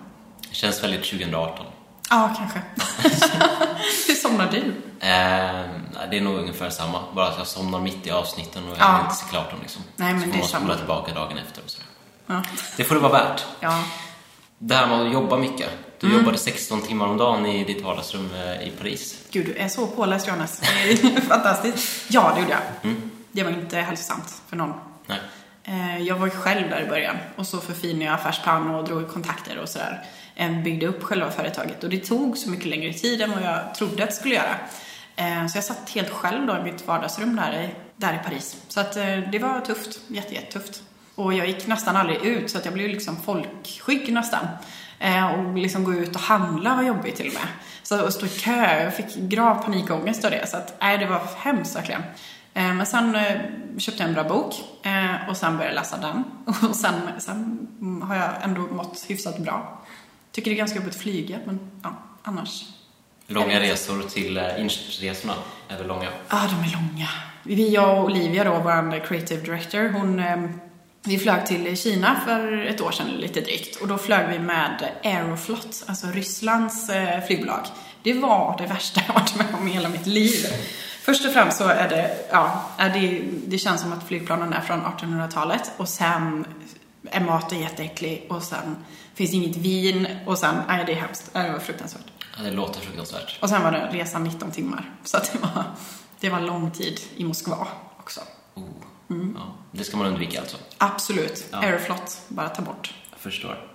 Det 0.49 0.55
känns 0.55 0.83
väldigt 0.83 1.05
2018. 1.05 1.67
Ja, 2.13 2.35
kanske. 2.39 2.63
Hur 4.09 4.15
somnar 4.15 4.51
du? 4.51 4.59
Eh, 5.01 6.09
det 6.11 6.17
är 6.17 6.21
nog 6.21 6.39
ungefär 6.39 6.71
samma. 6.71 6.99
Bara 7.15 7.29
att 7.29 7.39
jag 7.39 7.47
somnar 7.47 7.81
mitt 7.81 8.07
i 8.07 8.11
avsnitten 8.11 8.65
och 8.65 8.71
jag 8.71 8.79
Ja. 8.81 9.01
inte 9.01 9.15
se 9.15 9.25
klart 9.31 9.51
dem 9.51 9.59
liksom. 9.63 9.83
Nej, 9.97 10.13
men 10.15 10.23
så 10.23 10.29
får 10.31 10.39
man 10.39 10.49
spola 10.49 10.77
tillbaka 10.77 11.15
dagen 11.15 11.39
efter 11.39 11.63
och 11.65 11.71
sådär. 11.71 11.87
Ja. 12.27 12.43
Det 12.77 12.85
får 12.85 12.95
det 12.95 13.01
vara 13.01 13.13
värt. 13.13 13.45
ja. 13.61 13.83
Det 14.59 14.75
här 14.75 14.87
med 14.87 15.01
att 15.07 15.13
jobba 15.13 15.37
mycket. 15.37 15.69
Du 16.01 16.07
Mm. 16.07 16.19
jobbade 16.19 16.39
16 16.39 16.83
timmar 16.83 17.07
om 17.07 17.17
dagen 17.17 17.47
i 17.47 17.65
ditt 17.65 17.85
vardagsrum 17.85 18.31
eh, 18.35 18.69
i 18.69 18.71
Paris. 18.79 19.19
Gud, 19.31 19.47
du 19.47 19.55
är 19.55 19.69
så 19.69 19.87
påläst 19.87 20.29
Jonas. 20.29 20.61
Fantastiskt. 21.29 22.05
Ja, 22.11 22.33
det 22.35 22.41
gjorde 22.41 22.53
jag. 22.53 22.61
Mm. 22.91 23.11
Det 23.33 23.43
var 23.43 23.51
inte 23.51 23.77
hälsosamt 23.79 24.43
för 24.49 24.57
någon. 24.57 24.73
Nej. 25.07 25.19
Eh, 25.65 25.99
Jag 26.03 26.17
var 26.17 26.27
ju 26.27 26.33
själv 26.33 26.71
där 26.71 26.81
i 26.81 26.89
början 26.89 27.17
och 27.37 27.47
så 27.47 27.61
förfinade 27.61 28.05
jag 28.05 28.15
affärsplan 28.15 28.75
och 28.75 28.85
drog 28.85 29.13
kontakter 29.13 29.59
och 29.59 29.69
sådär. 29.69 30.03
Byggde 30.65 30.87
upp 30.87 31.03
själva 31.03 31.31
företaget 31.31 31.85
och 31.85 31.91
det 31.91 31.99
tog 31.99 32.39
så 32.39 32.51
mycket 32.51 32.67
längre 32.67 32.93
tid 32.93 33.23
än 33.23 33.31
vad 33.31 33.43
jag 33.43 33.75
trodde 33.75 34.03
att 34.03 34.11
det 34.11 34.17
skulle 34.17 34.35
göra. 34.35 34.57
Eh, 35.17 35.47
så 35.47 35.57
jag 35.57 35.65
satt 35.65 35.91
helt 35.91 36.11
själv 36.11 36.47
då 36.47 36.57
i 36.57 36.63
mitt 36.63 36.87
vardagsrum 36.87 37.37
där 37.37 37.63
i, 37.63 37.69
där 37.97 38.15
i 38.15 38.29
Paris. 38.29 38.57
Så 38.69 38.81
att 38.81 38.97
eh, 38.97 39.19
det 39.33 39.39
var 39.39 39.61
tufft, 39.61 40.01
jätte, 40.09 40.35
jättetufft. 40.35 40.83
Och 41.15 41.35
jag 41.35 41.47
gick 41.47 41.67
nästan 41.67 41.97
aldrig 41.97 42.25
ut 42.25 42.51
så 42.51 42.59
att 42.59 42.65
jag 42.65 42.75
blev 42.75 42.89
liksom 42.89 43.17
folkskygg 43.17 44.13
nästan. 44.13 44.47
Eh, 44.99 45.27
och 45.27 45.59
liksom 45.59 45.85
gå 45.85 45.95
ut 45.95 46.15
och 46.15 46.21
handla 46.21 46.75
var 46.75 46.83
jobbigt 46.83 47.17
till 47.17 47.27
och 47.27 47.35
med. 47.35 47.49
Så 47.83 47.95
att 47.95 48.13
stå 48.13 48.27
i 48.27 48.29
kö, 48.29 48.83
jag 48.85 48.97
fick 48.97 49.17
grav 49.17 49.63
panikångest 49.63 50.25
av 50.25 50.31
det. 50.31 50.51
Så 50.51 50.57
att, 50.57 50.77
nej, 50.81 50.99
det 50.99 51.07
var 51.07 51.21
hemskt 51.37 51.77
verkligen. 51.77 52.03
Men 52.55 52.87
sen 52.87 53.19
köpte 53.79 54.03
jag 54.03 54.09
en 54.09 54.15
bra 54.15 54.25
bok 54.25 54.55
och 55.29 55.37
sen 55.37 55.57
började 55.57 55.75
jag 55.75 55.81
läsa 55.81 55.97
den. 55.97 56.25
Och 56.71 56.77
sen, 56.77 56.95
sen 57.19 58.03
har 58.09 58.17
jag 58.17 58.31
ändå 58.43 58.61
mått 58.61 59.05
hyfsat 59.09 59.39
bra. 59.39 59.83
Tycker 60.33 60.51
det 60.51 60.55
är 60.55 60.59
ganska 60.59 60.79
jobbigt 60.79 60.95
att 60.95 61.01
flyga, 61.01 61.39
men 61.47 61.61
ja, 61.83 61.97
annars. 62.23 62.65
Långa 63.27 63.61
resor 63.61 64.03
till 64.03 64.37
eh, 64.37 64.61
inköpsresorna 64.61 65.35
är 65.69 65.79
väl 65.79 65.87
långa? 65.87 66.09
Ja, 66.29 66.41
de 66.51 66.69
är 66.69 66.73
långa. 66.73 67.09
Vi, 67.43 67.75
jag 67.75 67.99
och 67.99 68.05
Olivia 68.05 68.45
då, 68.45 68.51
vår 68.51 69.07
creative 69.07 69.41
director, 69.41 69.89
hon, 69.89 70.19
eh, 70.19 70.37
vi 71.03 71.19
flög 71.19 71.47
till 71.47 71.77
Kina 71.77 72.21
för 72.25 72.67
ett 72.67 72.81
år 72.81 72.91
sedan 72.91 73.09
lite 73.09 73.41
drygt. 73.41 73.77
Och 73.77 73.89
då 73.89 73.99
flög 73.99 74.29
vi 74.29 74.39
med 74.39 74.89
Aeroflot, 75.05 75.85
alltså 75.87 76.07
Rysslands 76.07 76.89
eh, 76.89 77.25
flygbolag. 77.27 77.67
Det 78.03 78.13
var 78.13 78.59
det 78.59 78.67
värsta 78.67 79.01
jag 79.07 79.15
varit 79.15 79.37
med 79.37 79.47
om 79.61 79.69
i 79.69 79.71
hela 79.71 79.89
mitt 79.89 80.07
liv. 80.07 80.47
Först 81.03 81.27
och 81.27 81.33
främst 81.33 81.59
så 81.59 81.69
är 81.69 81.89
det, 81.89 82.17
ja, 82.31 82.63
är 82.77 82.91
det, 82.91 83.23
det 83.47 83.59
känns 83.59 83.81
som 83.81 83.93
att 83.93 84.09
flygplanen 84.09 84.53
är 84.53 84.61
från 84.61 84.81
1800-talet 84.81 85.73
och 85.77 85.89
sen 85.89 86.47
är 87.11 87.21
maten 87.21 87.61
jätteäcklig 87.61 88.27
och 88.29 88.43
sen 88.43 88.77
finns 89.15 89.33
inget 89.35 89.57
vin 89.57 90.07
och 90.27 90.39
sen, 90.39 90.63
nej 90.69 90.85
det 90.87 90.93
är 90.93 90.97
hemskt. 90.97 91.31
Det 91.33 91.51
var 91.53 91.59
fruktansvärt. 91.59 92.05
Ja, 92.37 92.43
det 92.43 92.51
låter 92.51 92.81
fruktansvärt. 92.81 93.39
Och 93.43 93.49
sen 93.49 93.63
var 93.63 93.73
det 93.73 93.89
resan 93.93 94.25
19 94.25 94.51
timmar. 94.51 94.91
Så 95.05 95.17
att 95.17 95.33
det 95.33 95.39
var, 95.39 95.65
det 96.21 96.29
var 96.29 96.41
lång 96.41 96.71
tid 96.71 97.01
i 97.17 97.25
Moskva 97.25 97.69
också. 97.99 98.21
Oh. 98.55 98.65
Mm. 99.11 99.37
Ja, 99.39 99.55
det 99.73 99.85
ska 99.85 99.97
man 99.97 100.07
undvika 100.07 100.41
alltså. 100.41 100.57
Absolut. 100.79 101.47
Ja. 101.51 101.59
Aeroflot, 101.59 102.19
bara 102.29 102.49
ta 102.49 102.63
bort. 102.63 102.95
Jag 103.11 103.19
förstår. 103.19 103.69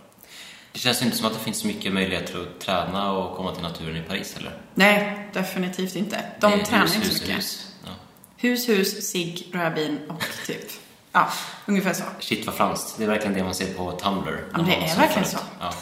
Det 0.71 0.79
känns 0.79 1.01
inte 1.01 1.17
som 1.17 1.25
att 1.25 1.33
det 1.33 1.39
finns 1.39 1.57
så 1.57 1.67
mycket 1.67 1.93
möjligheter 1.93 2.41
att 2.41 2.59
träna 2.59 3.11
och 3.11 3.37
komma 3.37 3.53
till 3.53 3.63
naturen 3.63 3.97
i 3.97 4.01
Paris 4.01 4.35
heller. 4.35 4.57
Nej, 4.75 5.29
definitivt 5.33 5.95
inte. 5.95 6.25
De 6.39 6.63
tränar 6.63 6.83
hus, 6.83 6.95
inte 6.95 7.07
så 7.07 7.13
hus, 7.13 7.21
mycket. 7.21 7.37
hus. 7.37 7.71
Ja. 7.85 7.91
Hus, 8.37 8.69
hus, 8.69 9.09
cigg, 9.11 9.49
rödvin 9.53 9.99
och 10.09 10.23
typ, 10.45 10.71
ja, 11.11 11.27
ungefär 11.65 11.93
så. 11.93 12.03
Shit 12.19 12.45
vad 12.45 12.55
franskt. 12.55 12.97
Det 12.97 13.03
är 13.03 13.07
verkligen 13.07 13.33
det 13.33 13.43
man 13.43 13.55
ser 13.55 13.73
på 13.73 13.91
Tumblr. 13.91 14.43
Ja, 14.53 14.59
det 14.61 14.75
är 14.75 14.95
verkligen 14.97 15.27
så. 15.27 15.37
Ja. 15.59 15.73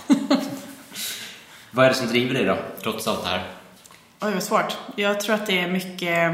vad 1.71 1.85
är 1.85 1.89
det 1.89 1.95
som 1.95 2.07
driver 2.07 2.33
dig 2.33 2.45
då, 2.45 2.57
trots 2.83 3.07
allt 3.07 3.23
det 3.23 3.29
här? 3.29 3.43
Oj, 4.21 4.33
vad 4.33 4.43
svårt. 4.43 4.77
Jag 4.95 5.19
tror 5.19 5.35
att 5.35 5.47
det 5.47 5.59
är 5.59 5.67
mycket, 5.67 6.31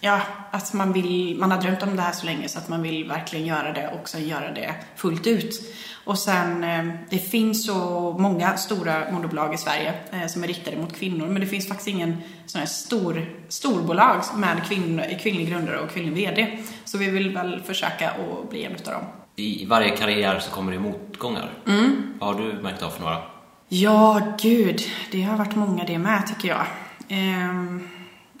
ja, 0.00 0.20
att 0.50 0.72
man 0.72 0.92
vill, 0.92 1.36
man 1.38 1.50
har 1.50 1.60
drömt 1.60 1.82
om 1.82 1.96
det 1.96 2.02
här 2.02 2.12
så 2.12 2.26
länge 2.26 2.48
så 2.48 2.58
att 2.58 2.68
man 2.68 2.82
vill 2.82 3.08
verkligen 3.08 3.46
göra 3.46 3.72
det 3.72 3.88
och 4.00 4.08
sen 4.08 4.28
göra 4.28 4.52
det 4.52 4.74
fullt 4.96 5.26
ut. 5.26 5.74
Och 6.04 6.18
sen, 6.18 6.64
eh, 6.64 6.84
det 7.10 7.18
finns 7.18 7.66
så 7.66 8.12
många 8.18 8.56
stora 8.56 9.10
moderbolag 9.12 9.54
i 9.54 9.58
Sverige 9.58 9.94
eh, 10.12 10.26
som 10.26 10.42
är 10.42 10.46
riktade 10.46 10.76
mot 10.76 10.96
kvinnor, 10.96 11.26
men 11.26 11.40
det 11.40 11.46
finns 11.46 11.68
faktiskt 11.68 11.88
ingen 11.88 12.16
sån 12.46 12.58
här 12.58 12.66
stor, 12.66 13.26
storbolag 13.48 14.22
med 14.36 14.64
kvinn, 14.68 15.02
kvinnlig 15.20 15.48
grundare 15.48 15.80
och 15.80 15.90
kvinnlig 15.90 16.12
VD. 16.12 16.58
Så 16.84 16.98
vi 16.98 17.10
vill 17.10 17.34
väl 17.34 17.62
försöka 17.62 18.10
att 18.10 18.50
bli 18.50 18.64
en 18.64 18.72
utav 18.72 18.94
dem. 18.94 19.04
I 19.36 19.66
varje 19.66 19.96
karriär 19.96 20.38
så 20.38 20.50
kommer 20.50 20.72
det 20.72 20.78
motgångar. 20.78 21.50
Mm. 21.66 22.14
Vad 22.20 22.34
har 22.34 22.42
du 22.42 22.52
märkt 22.52 22.82
av 22.82 22.90
för 22.90 23.02
några? 23.02 23.22
Ja, 23.68 24.20
gud. 24.42 24.80
Det 25.10 25.22
har 25.22 25.36
varit 25.36 25.56
många 25.56 25.84
det 25.84 25.98
med, 25.98 26.26
tycker 26.26 26.48
jag. 26.48 26.66
Ehm, 27.08 27.88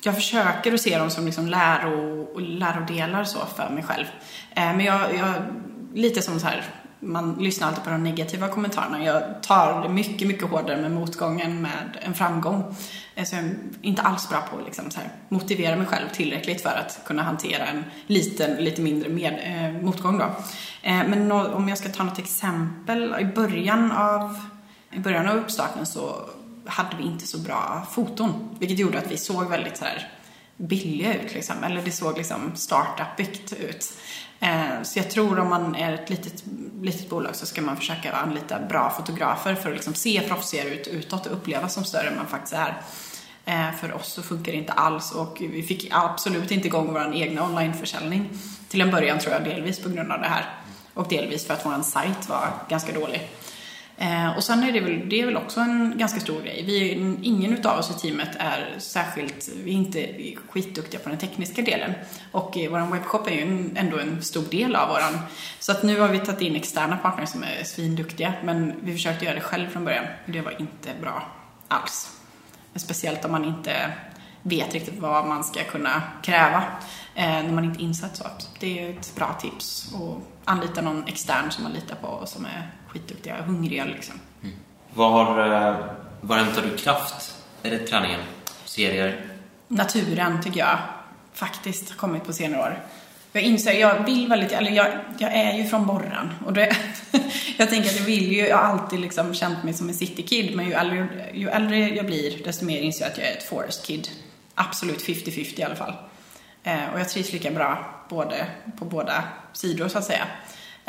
jag 0.02 0.14
försöker 0.14 0.74
att 0.74 0.80
se 0.80 0.98
dem 0.98 1.10
som 1.10 1.26
liksom 1.26 1.46
läro, 1.46 2.38
lärodelar 2.38 3.24
så 3.24 3.38
för 3.56 3.70
mig 3.70 3.82
själv. 3.82 4.06
Eh, 4.50 4.64
men 4.64 4.80
jag, 4.80 5.00
jag, 5.14 5.34
lite 5.94 6.22
som 6.22 6.40
så 6.40 6.46
här, 6.46 6.64
man 7.00 7.34
lyssnar 7.34 7.68
alltid 7.68 7.84
på 7.84 7.90
de 7.90 8.02
negativa 8.02 8.48
kommentarerna. 8.48 9.04
Jag 9.04 9.42
tar 9.42 9.82
det 9.82 9.88
mycket, 9.88 10.28
mycket 10.28 10.50
hårdare 10.50 10.76
med 10.82 10.90
motgången 10.90 11.62
med 11.62 11.98
en 12.02 12.14
framgång. 12.14 12.74
Eh, 13.14 13.24
Så 13.24 13.36
jag 13.36 13.44
är 13.44 13.54
inte 13.82 14.02
alls 14.02 14.28
bra 14.28 14.40
på 14.50 14.58
att 14.58 14.64
liksom 14.64 14.90
så 14.90 15.00
här, 15.00 15.08
motivera 15.28 15.76
mig 15.76 15.86
själv 15.86 16.08
tillräckligt 16.12 16.62
för 16.62 16.70
att 16.70 17.00
kunna 17.06 17.22
hantera 17.22 17.66
en 17.66 17.84
liten, 18.06 18.64
lite 18.64 18.82
mindre 18.82 19.08
med, 19.08 19.40
eh, 19.44 19.82
motgång 19.82 20.18
då. 20.18 20.24
Eh, 20.82 21.08
men 21.08 21.32
om 21.32 21.68
jag 21.68 21.78
ska 21.78 21.88
ta 21.88 22.04
något 22.04 22.18
exempel. 22.18 23.16
I 23.20 23.24
början 23.24 23.92
av 23.92 24.38
i 24.92 24.98
början 24.98 25.28
av 25.28 25.36
uppstarten 25.36 25.86
så 25.86 26.30
hade 26.70 26.96
vi 26.96 27.04
inte 27.04 27.26
så 27.26 27.38
bra 27.38 27.86
foton. 27.92 28.56
Vilket 28.58 28.78
gjorde 28.78 28.98
att 28.98 29.10
vi 29.10 29.16
såg 29.16 29.48
väldigt 29.48 29.76
så 29.76 29.84
här 29.84 30.08
billiga 30.56 31.14
ut 31.14 31.34
liksom. 31.34 31.64
Eller 31.64 31.82
det 31.82 31.92
såg 31.92 32.18
liksom 32.18 32.52
startup-byggt 32.54 33.52
ut. 33.52 33.92
Eh, 34.40 34.82
så 34.82 34.98
jag 34.98 35.10
tror 35.10 35.38
om 35.38 35.48
man 35.48 35.74
är 35.74 35.92
ett 35.92 36.10
litet, 36.10 36.44
litet 36.82 37.08
bolag 37.08 37.36
så 37.36 37.46
ska 37.46 37.62
man 37.62 37.76
försöka 37.76 38.12
anlita 38.12 38.58
bra 38.68 38.90
fotografer 38.90 39.54
för 39.54 39.68
att 39.68 39.74
liksom 39.74 39.94
se 39.94 40.20
proffsigare 40.20 40.68
ut 40.68 40.86
utåt 40.86 41.26
och 41.26 41.32
upplevas 41.32 41.74
som 41.74 41.84
större 41.84 42.08
än 42.08 42.16
man 42.16 42.26
faktiskt 42.26 42.52
är. 42.52 42.82
Eh, 43.44 43.72
för 43.80 43.92
oss 43.92 44.12
så 44.12 44.22
funkar 44.22 44.52
det 44.52 44.58
inte 44.58 44.72
alls 44.72 45.12
och 45.12 45.36
vi 45.40 45.62
fick 45.62 45.88
absolut 45.90 46.50
inte 46.50 46.66
igång 46.66 46.92
vår 46.92 47.14
egna 47.14 47.44
onlineförsäljning. 47.44 48.30
Till 48.68 48.80
en 48.80 48.90
början 48.90 49.18
tror 49.18 49.32
jag 49.34 49.44
delvis 49.44 49.80
på 49.82 49.88
grund 49.88 50.12
av 50.12 50.20
det 50.20 50.28
här. 50.28 50.44
Och 50.94 51.08
delvis 51.08 51.46
för 51.46 51.54
att 51.54 51.66
vår 51.66 51.82
sajt 51.82 52.28
var 52.28 52.48
ganska 52.68 52.92
dålig. 52.92 53.30
Eh, 54.00 54.36
och 54.36 54.44
sen 54.44 54.62
är 54.62 54.72
det 54.72 54.80
väl, 54.80 55.08
det 55.08 55.20
är 55.20 55.26
väl 55.26 55.36
också 55.36 55.60
en 55.60 55.98
ganska 55.98 56.20
stor 56.20 56.42
grej. 56.42 56.64
Vi, 56.66 56.90
ingen 57.22 57.52
utav 57.52 57.78
oss 57.78 57.90
i 57.90 58.00
teamet 58.00 58.28
är 58.38 58.74
särskilt, 58.78 59.48
vi 59.64 59.70
är 59.70 59.74
inte 59.74 60.08
skitduktiga 60.48 61.00
på 61.00 61.08
den 61.08 61.18
tekniska 61.18 61.62
delen. 61.62 61.92
Och 62.32 62.58
eh, 62.58 62.70
vår 62.70 62.92
webbshop 62.92 63.26
är 63.26 63.30
ju 63.30 63.40
en, 63.40 63.76
ändå 63.76 63.98
en 63.98 64.22
stor 64.22 64.44
del 64.50 64.76
av 64.76 64.88
våran. 64.88 65.18
Så 65.58 65.72
att 65.72 65.82
nu 65.82 66.00
har 66.00 66.08
vi 66.08 66.18
tagit 66.18 66.40
in 66.40 66.56
externa 66.56 66.96
partners 66.96 67.28
som 67.28 67.42
är 67.42 67.64
svinduktiga. 67.64 68.32
Men 68.44 68.74
vi 68.82 68.92
försökte 68.92 69.24
göra 69.24 69.34
det 69.34 69.40
själv 69.40 69.68
från 69.68 69.84
början. 69.84 70.04
Och 70.26 70.32
det 70.32 70.40
var 70.40 70.60
inte 70.60 70.90
bra 71.00 71.22
alls. 71.68 72.10
Speciellt 72.74 73.24
om 73.24 73.32
man 73.32 73.44
inte 73.44 73.92
vet 74.42 74.74
riktigt 74.74 74.98
vad 74.98 75.26
man 75.26 75.44
ska 75.44 75.64
kunna 75.64 76.02
kräva 76.22 76.64
eh, 77.14 77.24
när 77.24 77.52
man 77.52 77.64
inte 77.64 77.82
insatt 77.82 78.16
så. 78.16 78.24
Det 78.60 78.78
är 78.78 78.90
ett 78.90 79.12
bra 79.16 79.38
tips. 79.40 79.94
att 79.94 80.18
anlita 80.44 80.80
någon 80.80 81.04
extern 81.06 81.50
som 81.50 81.64
man 81.64 81.72
litar 81.72 81.96
på 81.96 82.06
och 82.06 82.28
som 82.28 82.44
är 82.44 82.79
skitduktiga 82.92 83.42
hungriga 83.42 83.84
liksom. 83.84 84.14
Vad 84.94 85.12
har, 85.12 85.38
eh, 85.38 85.76
var 86.20 86.36
hämtar 86.36 86.62
du 86.62 86.76
kraft? 86.76 87.36
Är 87.62 87.70
det 87.70 87.78
träningen? 87.78 88.20
Serier? 88.64 89.26
Naturen 89.68 90.42
tycker 90.42 90.60
jag 90.60 90.78
faktiskt 91.32 91.90
har 91.90 91.96
kommit 91.96 92.24
på 92.24 92.32
senare 92.32 92.62
år. 92.62 92.82
Jag 93.32 93.42
inser, 93.42 93.72
jag 93.72 94.04
vill 94.04 94.28
väldigt, 94.28 94.52
eller 94.52 94.70
jag, 94.70 94.86
jag 95.18 95.32
är 95.32 95.52
ju 95.52 95.66
från 95.66 95.86
Borren 95.86 96.32
och 96.46 96.52
det, 96.52 96.76
jag 97.56 97.70
tänker 97.70 97.90
att 97.90 97.98
jag 97.98 98.04
vill 98.04 98.32
ju, 98.32 98.46
jag 98.46 98.56
har 98.56 98.64
alltid 98.64 99.00
liksom 99.00 99.34
känt 99.34 99.64
mig 99.64 99.74
som 99.74 99.88
en 99.88 99.94
citykid 99.94 100.56
men 100.56 100.66
ju 100.66 100.72
äldre, 100.72 101.30
ju 101.34 101.48
äldre 101.48 101.88
jag 101.88 102.06
blir 102.06 102.44
desto 102.44 102.64
mer 102.64 102.80
inser 102.80 103.04
jag 103.04 103.12
att 103.12 103.18
jag 103.18 103.26
är 103.26 103.32
ett 103.32 103.48
forest 103.48 103.86
kid. 103.86 104.08
Absolut 104.54 105.06
50-50 105.06 105.60
i 105.60 105.62
alla 105.62 105.76
fall. 105.76 105.94
Eh, 106.62 106.92
och 106.92 107.00
jag 107.00 107.08
trivs 107.08 107.32
lika 107.32 107.50
bra 107.50 107.84
både, 108.08 108.46
på 108.78 108.84
båda 108.84 109.24
sidor 109.52 109.88
så 109.88 109.98
att 109.98 110.04
säga. 110.04 110.26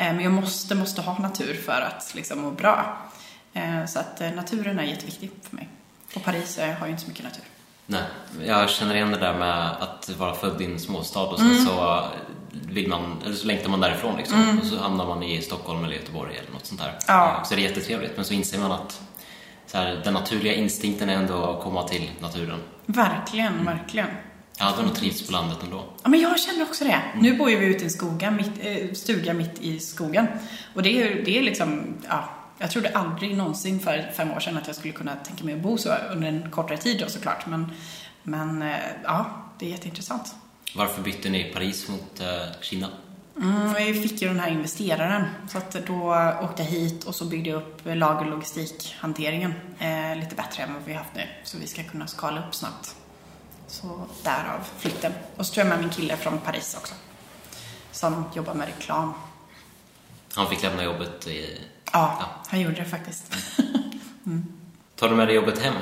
Eh, 0.02 0.14
men 0.14 0.20
jag 0.20 0.32
måste, 0.32 0.74
måste 0.74 1.02
ha 1.02 1.18
natur 1.18 1.54
för 1.54 1.80
att 1.80 2.12
liksom 2.14 2.40
må 2.40 2.50
bra. 2.50 2.96
Eh, 3.52 3.86
så 3.86 3.98
att 3.98 4.20
eh, 4.20 4.30
naturen 4.30 4.78
är 4.78 4.82
jätteviktig 4.82 5.30
för 5.42 5.56
mig. 5.56 5.68
Och 6.14 6.24
Paris 6.24 6.58
har 6.78 6.86
ju 6.86 6.90
inte 6.90 7.02
så 7.02 7.08
mycket 7.08 7.24
natur. 7.24 7.44
Nej, 7.86 8.02
jag 8.44 8.70
känner 8.70 8.94
igen 8.94 9.10
det 9.10 9.18
där 9.18 9.38
med 9.38 9.70
att 9.70 10.10
vara 10.18 10.34
född 10.34 10.60
i 10.60 10.64
en 10.64 10.78
småstad 10.80 11.20
och 11.22 11.38
sen 11.38 11.50
Mm. 11.50 11.64
så 11.66 12.04
vill 12.50 12.88
man, 12.88 13.22
eller 13.24 13.34
så 13.34 13.46
längtar 13.46 13.68
man 13.70 13.80
därifrån 13.80 14.16
liksom. 14.16 14.58
Och 14.60 14.66
så 14.66 14.78
hamnar 14.78 15.06
man 15.06 15.22
i 15.22 15.42
Stockholm 15.42 15.84
eller 15.84 15.94
Göteborg 15.94 16.36
eller 16.38 16.50
något 16.52 16.66
sånt 16.66 16.80
där. 16.80 16.98
Ja. 17.08 17.42
Så 17.44 17.54
är 17.54 17.56
det 17.56 17.62
jättetrevligt, 17.62 18.12
men 18.16 18.24
så 18.24 18.34
inser 18.34 18.58
man 18.58 18.72
att 18.72 19.00
så 19.66 19.78
här, 19.78 20.00
den 20.04 20.14
naturliga 20.14 20.54
instinkten 20.54 21.08
är 21.08 21.14
ändå 21.14 21.44
att 21.44 21.62
komma 21.62 21.88
till 21.88 22.10
naturen. 22.20 22.62
Verkligen, 22.86 23.64
verkligen. 23.64 24.08
Jag 24.58 24.64
hade 24.64 24.82
nog 24.82 24.94
trivts 24.94 25.26
på 25.26 25.32
landet 25.32 25.58
ändå. 25.62 25.84
Ja, 26.02 26.08
men 26.08 26.20
jag 26.20 26.40
känner 26.40 26.62
också 26.62 26.84
det. 26.84 27.02
Nu 27.20 27.36
bor 27.36 27.50
ju 27.50 27.58
vi 27.58 27.66
ute 27.66 27.80
i 27.80 27.84
en 27.84 27.90
skoga, 27.90 28.30
mitt, 28.30 28.52
eh, 28.60 28.92
stuga 28.92 29.34
mitt 29.34 29.60
i 29.60 29.80
skogen. 29.80 30.26
Och 30.74 30.82
det 30.82 31.02
är, 31.02 31.24
det 31.24 31.38
är 31.38 31.42
liksom, 31.42 31.94
ja, 32.08 32.28
jag 32.58 32.70
trodde 32.70 32.88
aldrig 32.94 33.36
någonsin 33.36 33.80
för 33.80 34.12
fem 34.16 34.30
år 34.30 34.40
sedan 34.40 34.56
att 34.56 34.66
jag 34.66 34.76
skulle 34.76 34.92
kunna 34.92 35.16
tänka 35.16 35.44
mig 35.44 35.54
att 35.54 35.60
bo 35.60 35.78
så 35.78 35.94
under 36.12 36.28
en 36.28 36.50
kortare 36.50 36.78
tid 36.78 37.00
då 37.00 37.08
såklart. 37.08 37.46
Men, 37.46 37.72
men 38.22 38.62
eh, 38.62 38.76
ja, 39.04 39.26
det 39.58 39.66
är 39.66 39.70
jätteintressant. 39.70 40.34
Varför 40.74 41.02
bytte 41.02 41.28
ni 41.28 41.44
Paris 41.44 41.88
mot 41.88 42.20
eh, 42.20 42.60
Kina? 42.60 42.88
Mm, 43.36 44.02
fick 44.02 44.22
ju 44.22 44.28
den 44.28 44.40
här 44.40 44.50
investeraren. 44.50 45.24
Så 45.48 45.58
att 45.58 45.86
då 45.86 46.16
åkte 46.42 46.62
jag 46.62 46.70
hit 46.70 47.04
och 47.04 47.14
så 47.14 47.24
byggde 47.24 47.50
jag 47.50 47.62
upp 47.62 47.80
lager 47.84 48.24
och 48.24 48.30
logistikhanteringen 48.30 49.54
eh, 49.78 50.16
lite 50.20 50.34
bättre 50.34 50.62
än 50.62 50.74
vad 50.74 50.82
vi 50.84 50.92
haft 50.92 51.14
nu. 51.14 51.22
Så 51.44 51.58
vi 51.58 51.66
ska 51.66 51.82
kunna 51.82 52.06
skala 52.06 52.48
upp 52.48 52.54
snabbt. 52.54 52.96
Så 53.72 54.06
därav 54.24 54.68
flytten. 54.78 55.12
Och 55.36 55.46
så 55.46 55.54
tror 55.54 55.66
jag 55.66 55.70
med 55.74 55.80
min 55.80 55.90
kille 55.94 56.16
från 56.16 56.38
Paris 56.38 56.76
också. 56.80 56.94
Som 57.92 58.24
jobbar 58.34 58.54
med 58.54 58.66
reklam. 58.66 59.14
Han 60.34 60.48
fick 60.48 60.62
lämna 60.62 60.84
jobbet 60.84 61.26
i... 61.26 61.60
Ja, 61.92 62.16
Ja. 62.20 62.26
han 62.48 62.60
gjorde 62.60 62.74
det 62.74 62.84
faktiskt. 62.84 63.32
Tar 64.96 65.08
du 65.08 65.14
med 65.14 65.28
dig 65.28 65.36
jobbet 65.36 65.58
hem? 65.58 65.74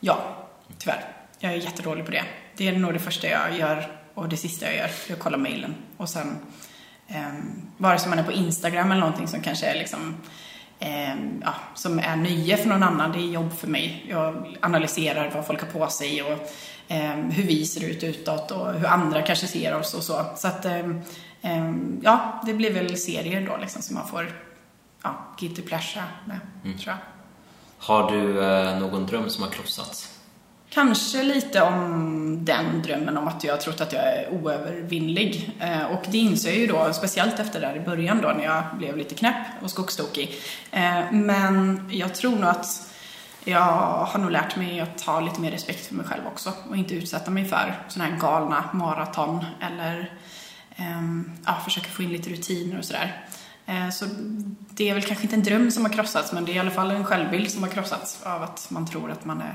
ja, 0.00 0.36
tyvärr. 0.78 1.04
Jag 1.38 1.52
är 1.52 1.56
jättedålig 1.56 2.04
på 2.04 2.10
det. 2.10 2.24
Det 2.56 2.68
är 2.68 2.72
nog 2.72 2.92
det 2.92 2.98
första 2.98 3.28
jag 3.28 3.58
gör 3.58 4.00
och 4.14 4.28
det 4.28 4.36
sista 4.36 4.66
jag 4.66 4.76
gör. 4.76 4.90
Jag 5.08 5.18
kollar 5.18 5.38
mejlen. 5.38 5.74
Och 5.96 6.08
sen, 6.08 6.38
um, 7.08 7.70
vare 7.76 7.98
sig 7.98 8.08
man 8.08 8.18
är 8.18 8.22
på 8.24 8.32
Instagram 8.32 8.90
eller 8.90 9.00
någonting 9.00 9.28
som 9.28 9.40
kanske 9.40 9.66
är 9.66 9.74
liksom 9.74 10.16
ehm, 10.78 11.42
ja, 11.44 11.54
som 11.74 11.98
är 11.98 12.16
nöje 12.16 12.56
för 12.56 12.68
någon 12.68 12.82
annan, 12.82 13.12
det 13.12 13.18
är 13.18 13.26
jobb 13.26 13.58
för 13.58 13.68
mig. 13.68 14.06
Jag 14.08 14.56
analyserar 14.60 15.30
vad 15.30 15.46
folk 15.46 15.60
har 15.60 15.68
på 15.68 15.88
sig 15.88 16.22
och 16.22 16.38
hur 17.30 17.42
vi 17.42 17.66
ser 17.66 17.84
ut 17.84 18.02
utåt 18.02 18.50
och 18.50 18.72
hur 18.72 18.86
andra 18.86 19.22
kanske 19.22 19.46
ser 19.46 19.74
oss 19.74 19.94
och 19.94 20.02
så. 20.02 20.26
Så 20.36 20.48
att, 20.48 20.64
ehm, 20.64 21.00
ehm, 21.42 22.00
ja, 22.02 22.42
det 22.46 22.54
blir 22.54 22.72
väl 22.72 22.96
serier 22.96 23.46
då 23.46 23.56
liksom 23.56 23.82
som 23.82 23.94
man 23.94 24.08
får, 24.08 24.32
ja, 25.02 25.26
guilty 25.38 25.62
pleasure 25.62 26.04
med, 26.24 26.38
tror 26.62 26.86
jag. 26.86 26.96
Har 27.78 28.10
du 28.10 28.44
eh, 28.44 28.78
någon 28.78 29.06
dröm 29.06 29.30
som 29.30 29.42
har 29.42 29.50
krossats? 29.50 30.18
Kanske 30.74 31.22
lite 31.22 31.62
om 31.62 32.44
den 32.44 32.82
drömmen 32.82 33.16
om 33.16 33.28
att 33.28 33.44
jag 33.44 33.52
har 33.52 33.58
trott 33.58 33.80
att 33.80 33.92
jag 33.92 34.02
är 34.02 34.28
oövervinnlig. 34.32 35.50
Eh, 35.60 35.84
och 35.84 36.02
det 36.08 36.18
inser 36.18 36.50
jag 36.50 36.58
ju 36.58 36.66
då, 36.66 36.92
speciellt 36.92 37.38
efter 37.38 37.60
där 37.60 37.76
i 37.76 37.80
början 37.80 38.20
då 38.22 38.28
när 38.28 38.44
jag 38.44 38.62
blev 38.78 38.96
lite 38.96 39.14
knäpp 39.14 39.46
och 39.62 39.70
skogstokig. 39.70 40.34
Eh, 40.70 41.12
men 41.12 41.88
jag 41.92 42.14
tror 42.14 42.36
nog 42.36 42.44
att 42.44 42.91
jag 43.44 43.60
har 44.06 44.18
nog 44.18 44.30
lärt 44.30 44.56
mig 44.56 44.80
att 44.80 45.00
ha 45.00 45.20
lite 45.20 45.40
mer 45.40 45.50
respekt 45.50 45.86
för 45.86 45.94
mig 45.94 46.06
själv 46.06 46.26
också 46.26 46.52
och 46.68 46.76
inte 46.76 46.94
utsätta 46.94 47.30
mig 47.30 47.44
för 47.44 47.82
sådana 47.88 48.10
här 48.10 48.20
galna 48.20 48.64
maraton 48.72 49.44
eller 49.60 50.12
ehm, 50.76 51.32
ja, 51.46 51.60
försöka 51.64 51.88
få 51.88 52.02
in 52.02 52.12
lite 52.12 52.30
rutiner 52.30 52.78
och 52.78 52.84
sådär. 52.84 53.26
Eh, 53.66 53.88
Så 53.90 54.04
det 54.70 54.88
är 54.90 54.94
väl 54.94 55.02
kanske 55.02 55.24
inte 55.24 55.36
en 55.36 55.42
dröm 55.42 55.70
som 55.70 55.84
har 55.84 55.92
krossats 55.92 56.32
men 56.32 56.44
det 56.44 56.52
är 56.52 56.54
i 56.54 56.58
alla 56.58 56.70
fall 56.70 56.90
en 56.90 57.04
självbild 57.04 57.50
som 57.50 57.62
har 57.62 57.70
krossats 57.70 58.22
av 58.22 58.42
att 58.42 58.66
man 58.70 58.86
tror 58.86 59.10
att 59.10 59.24
man 59.24 59.40
är 59.40 59.54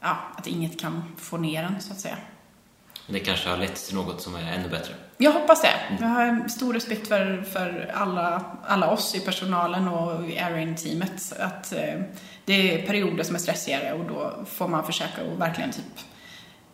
ja, 0.00 0.16
att 0.36 0.46
inget 0.46 0.80
kan 0.80 1.02
få 1.16 1.36
ner 1.36 1.62
en 1.62 1.80
så 1.80 1.92
att 1.92 2.00
säga. 2.00 2.16
Det 3.06 3.20
kanske 3.20 3.48
har 3.50 3.56
lett 3.56 3.86
till 3.86 3.94
något 3.94 4.22
som 4.22 4.34
är 4.34 4.52
ännu 4.52 4.68
bättre. 4.68 4.94
Jag 5.22 5.32
hoppas 5.32 5.62
det. 5.62 5.74
Jag 6.00 6.08
har 6.08 6.48
stor 6.48 6.74
respekt 6.74 7.08
för, 7.08 7.42
för 7.52 7.90
alla, 7.94 8.44
alla 8.66 8.90
oss 8.90 9.14
i 9.14 9.20
personalen 9.20 9.88
och 9.88 10.30
i 10.30 10.38
Arin-teamet. 10.38 11.32
Att 11.40 11.72
eh, 11.72 12.00
det 12.44 12.74
är 12.74 12.86
perioder 12.86 13.24
som 13.24 13.34
är 13.34 13.38
stressigare 13.38 13.92
och 13.92 14.04
då 14.04 14.44
får 14.46 14.68
man 14.68 14.84
försöka 14.84 15.22
att 15.32 15.38
verkligen 15.38 15.72
typ 15.72 15.84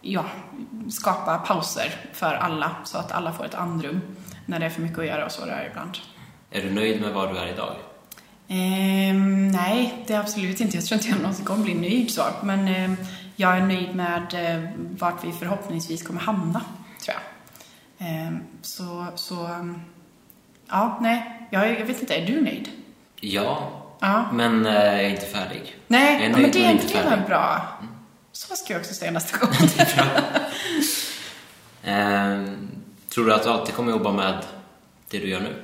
ja, 0.00 0.24
skapa 0.90 1.38
pauser 1.38 1.94
för 2.12 2.34
alla 2.34 2.76
så 2.84 2.98
att 2.98 3.12
alla 3.12 3.32
får 3.32 3.44
ett 3.44 3.54
andrum 3.54 4.00
när 4.46 4.58
det 4.58 4.66
är 4.66 4.70
för 4.70 4.82
mycket 4.82 4.98
att 4.98 5.06
göra 5.06 5.24
och 5.24 5.32
så 5.32 5.46
där 5.46 5.68
ibland. 5.70 5.98
Är 6.50 6.62
du 6.62 6.70
nöjd 6.70 7.00
med 7.00 7.12
var 7.12 7.32
du 7.32 7.38
är 7.38 7.46
idag? 7.46 7.74
Ehm, 8.48 9.48
nej, 9.48 10.04
det 10.06 10.14
är 10.14 10.20
absolut 10.20 10.60
inte. 10.60 10.76
Jag 10.76 10.86
tror 10.86 10.98
inte 10.98 11.08
jag 11.08 11.18
någonsin 11.18 11.44
kommer 11.44 11.64
bli 11.64 11.74
nöjd 11.74 12.10
så. 12.10 12.22
Men 12.42 12.68
ehm, 12.68 12.96
jag 13.36 13.56
är 13.56 13.60
nöjd 13.60 13.94
med 13.94 14.54
eh, 14.54 14.70
vart 14.98 15.24
vi 15.24 15.32
förhoppningsvis 15.32 16.02
kommer 16.02 16.20
hamna, 16.20 16.62
så, 18.62 19.06
så, 19.14 19.46
ehm, 19.46 19.80
ja, 20.68 20.98
nej. 21.00 21.48
Jag, 21.50 21.80
jag 21.80 21.86
vet 21.86 22.00
inte, 22.00 22.14
är 22.14 22.26
du 22.26 22.40
nöjd? 22.40 22.68
Ja, 23.20 23.72
Ja. 24.00 24.28
men 24.32 24.66
eh, 24.66 24.72
jag 24.74 24.94
är 25.04 25.08
inte 25.08 25.26
färdig. 25.26 25.62
Jag 25.88 25.98
Nej, 25.98 26.14
är 26.14 26.18
nöjd, 26.18 26.32
men 26.32 26.50
det 26.50 26.58
men 26.58 26.68
är 26.68 26.72
inte 26.72 27.02
det 27.02 27.10
var 27.10 27.26
bra. 27.26 27.66
Så 28.32 28.56
ska 28.56 28.72
jag 28.72 28.80
också 28.80 28.94
säga 28.94 29.10
nästa 29.10 29.38
gång. 29.38 29.50
Ehm, 31.84 32.68
tror 33.08 33.24
du 33.26 33.34
att 33.34 33.42
du 33.42 33.48
alltid 33.48 33.74
kommer 33.74 33.92
jobba 33.92 34.12
med 34.12 34.44
det 35.10 35.18
du 35.18 35.28
gör 35.28 35.40
nu? 35.40 35.62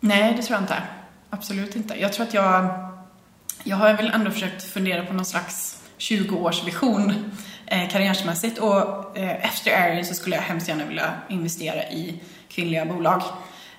Nej, 0.00 0.34
det 0.36 0.42
tror 0.42 0.54
jag 0.56 0.62
inte. 0.62 0.82
Absolut 1.30 1.76
inte. 1.76 2.00
Jag 2.00 2.12
tror 2.12 2.26
att 2.26 2.34
jag... 2.34 2.68
Jag 3.64 3.76
har 3.76 3.92
väl 3.94 4.10
ändå 4.14 4.30
försökt 4.30 4.62
fundera 4.62 5.04
på 5.06 5.12
någon 5.12 5.24
slags 5.24 5.82
20-årsvision 5.98 7.30
eh, 7.70 7.88
karriärsmässigt 7.88 8.58
och 8.58 9.18
eh, 9.18 9.44
efter 9.46 9.70
Arian 9.82 10.04
så 10.04 10.14
skulle 10.14 10.36
jag 10.36 10.42
hemskt 10.42 10.68
gärna 10.68 10.84
vilja 10.84 11.12
investera 11.28 11.84
i 11.84 12.20
kvinnliga 12.48 12.84
bolag. 12.84 13.22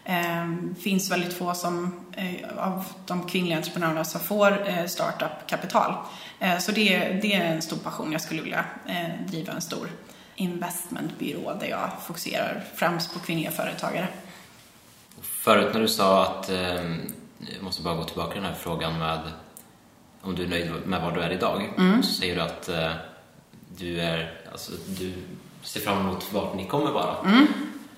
Eh, 0.06 0.48
finns 0.84 1.12
väldigt 1.12 1.34
få 1.34 1.54
som, 1.54 2.06
eh, 2.18 2.58
av 2.58 2.84
de 3.06 3.28
kvinnliga 3.28 3.58
entreprenörerna 3.58 4.04
som 4.04 4.22
får 4.22 4.70
eh, 4.70 4.86
startup-kapital. 4.86 5.94
Eh, 6.40 6.58
så 6.58 6.72
det, 6.72 7.00
det 7.22 7.34
är 7.34 7.42
en 7.56 7.62
stor 7.62 7.78
passion. 7.78 8.12
Jag 8.12 8.22
skulle 8.22 8.42
vilja 8.42 8.66
eh, 8.88 9.26
driva 9.28 9.54
en 9.54 9.62
stor 9.62 9.90
investmentbyrå 10.36 11.54
där 11.60 11.68
jag 11.68 11.90
fokuserar 12.06 12.64
främst 12.76 13.14
på 13.14 13.20
kvinnliga 13.20 13.52
företagare. 13.52 14.08
Förut 15.22 15.74
när 15.74 15.82
du 15.82 15.88
sa 15.88 16.26
att, 16.26 16.50
jag 17.56 17.64
måste 17.64 17.82
bara 17.82 17.96
gå 17.96 18.04
tillbaka 18.04 18.32
till 18.32 18.42
den 18.42 18.52
här 18.52 18.60
frågan 18.60 19.00
med 19.00 19.20
om 20.22 20.36
du 20.36 20.44
är 20.44 20.48
nöjd 20.48 20.72
med 20.86 21.02
var 21.02 21.12
du 21.12 21.22
är 21.22 21.30
idag, 21.30 21.70
Mm. 21.78 22.04
så 22.04 22.14
säger 22.14 22.36
du 22.36 22.42
att 22.42 22.70
du, 23.78 24.02
är, 24.02 24.32
alltså, 24.52 24.72
du 24.88 25.14
ser 25.62 25.80
fram 25.80 26.00
emot 26.00 26.34
vart 26.34 26.56
ni 26.56 26.66
kommer 26.66 26.92
vara. 26.92 27.16
Mm. 27.26 27.48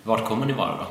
Vart 0.03 0.25
kommer 0.25 0.45
ni 0.45 0.53
vara 0.53 0.77
då? 0.77 0.87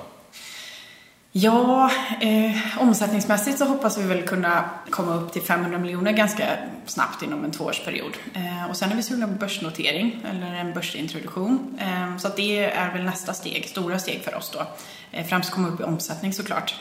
Ja, 1.34 1.90
eh, 2.20 2.80
omsättningsmässigt 2.80 3.58
så 3.58 3.64
hoppas 3.64 3.98
vi 3.98 4.02
väl 4.02 4.22
kunna 4.22 4.64
komma 4.90 5.14
upp 5.14 5.32
till 5.32 5.42
500 5.42 5.78
miljoner 5.78 6.12
ganska 6.12 6.44
snabbt 6.86 7.22
inom 7.22 7.44
en 7.44 7.50
tvåårsperiod. 7.50 8.16
Eh, 8.34 8.70
och 8.70 8.76
sen 8.76 8.92
är 8.92 8.96
vi 8.96 9.02
sugna 9.02 9.26
på 9.26 9.32
börsnotering, 9.32 10.26
eller 10.30 10.54
en 10.54 10.72
börsintroduktion. 10.72 11.78
Eh, 11.80 12.16
så 12.16 12.28
det 12.36 12.64
är 12.64 12.92
väl 12.92 13.04
nästa 13.04 13.34
steg, 13.34 13.68
stora 13.68 13.98
steg 13.98 14.24
för 14.24 14.34
oss 14.34 14.50
då. 14.50 14.66
Eh, 15.12 15.26
främst 15.26 15.50
komma 15.50 15.68
upp 15.68 15.80
i 15.80 15.82
omsättning 15.82 16.32
såklart. 16.32 16.74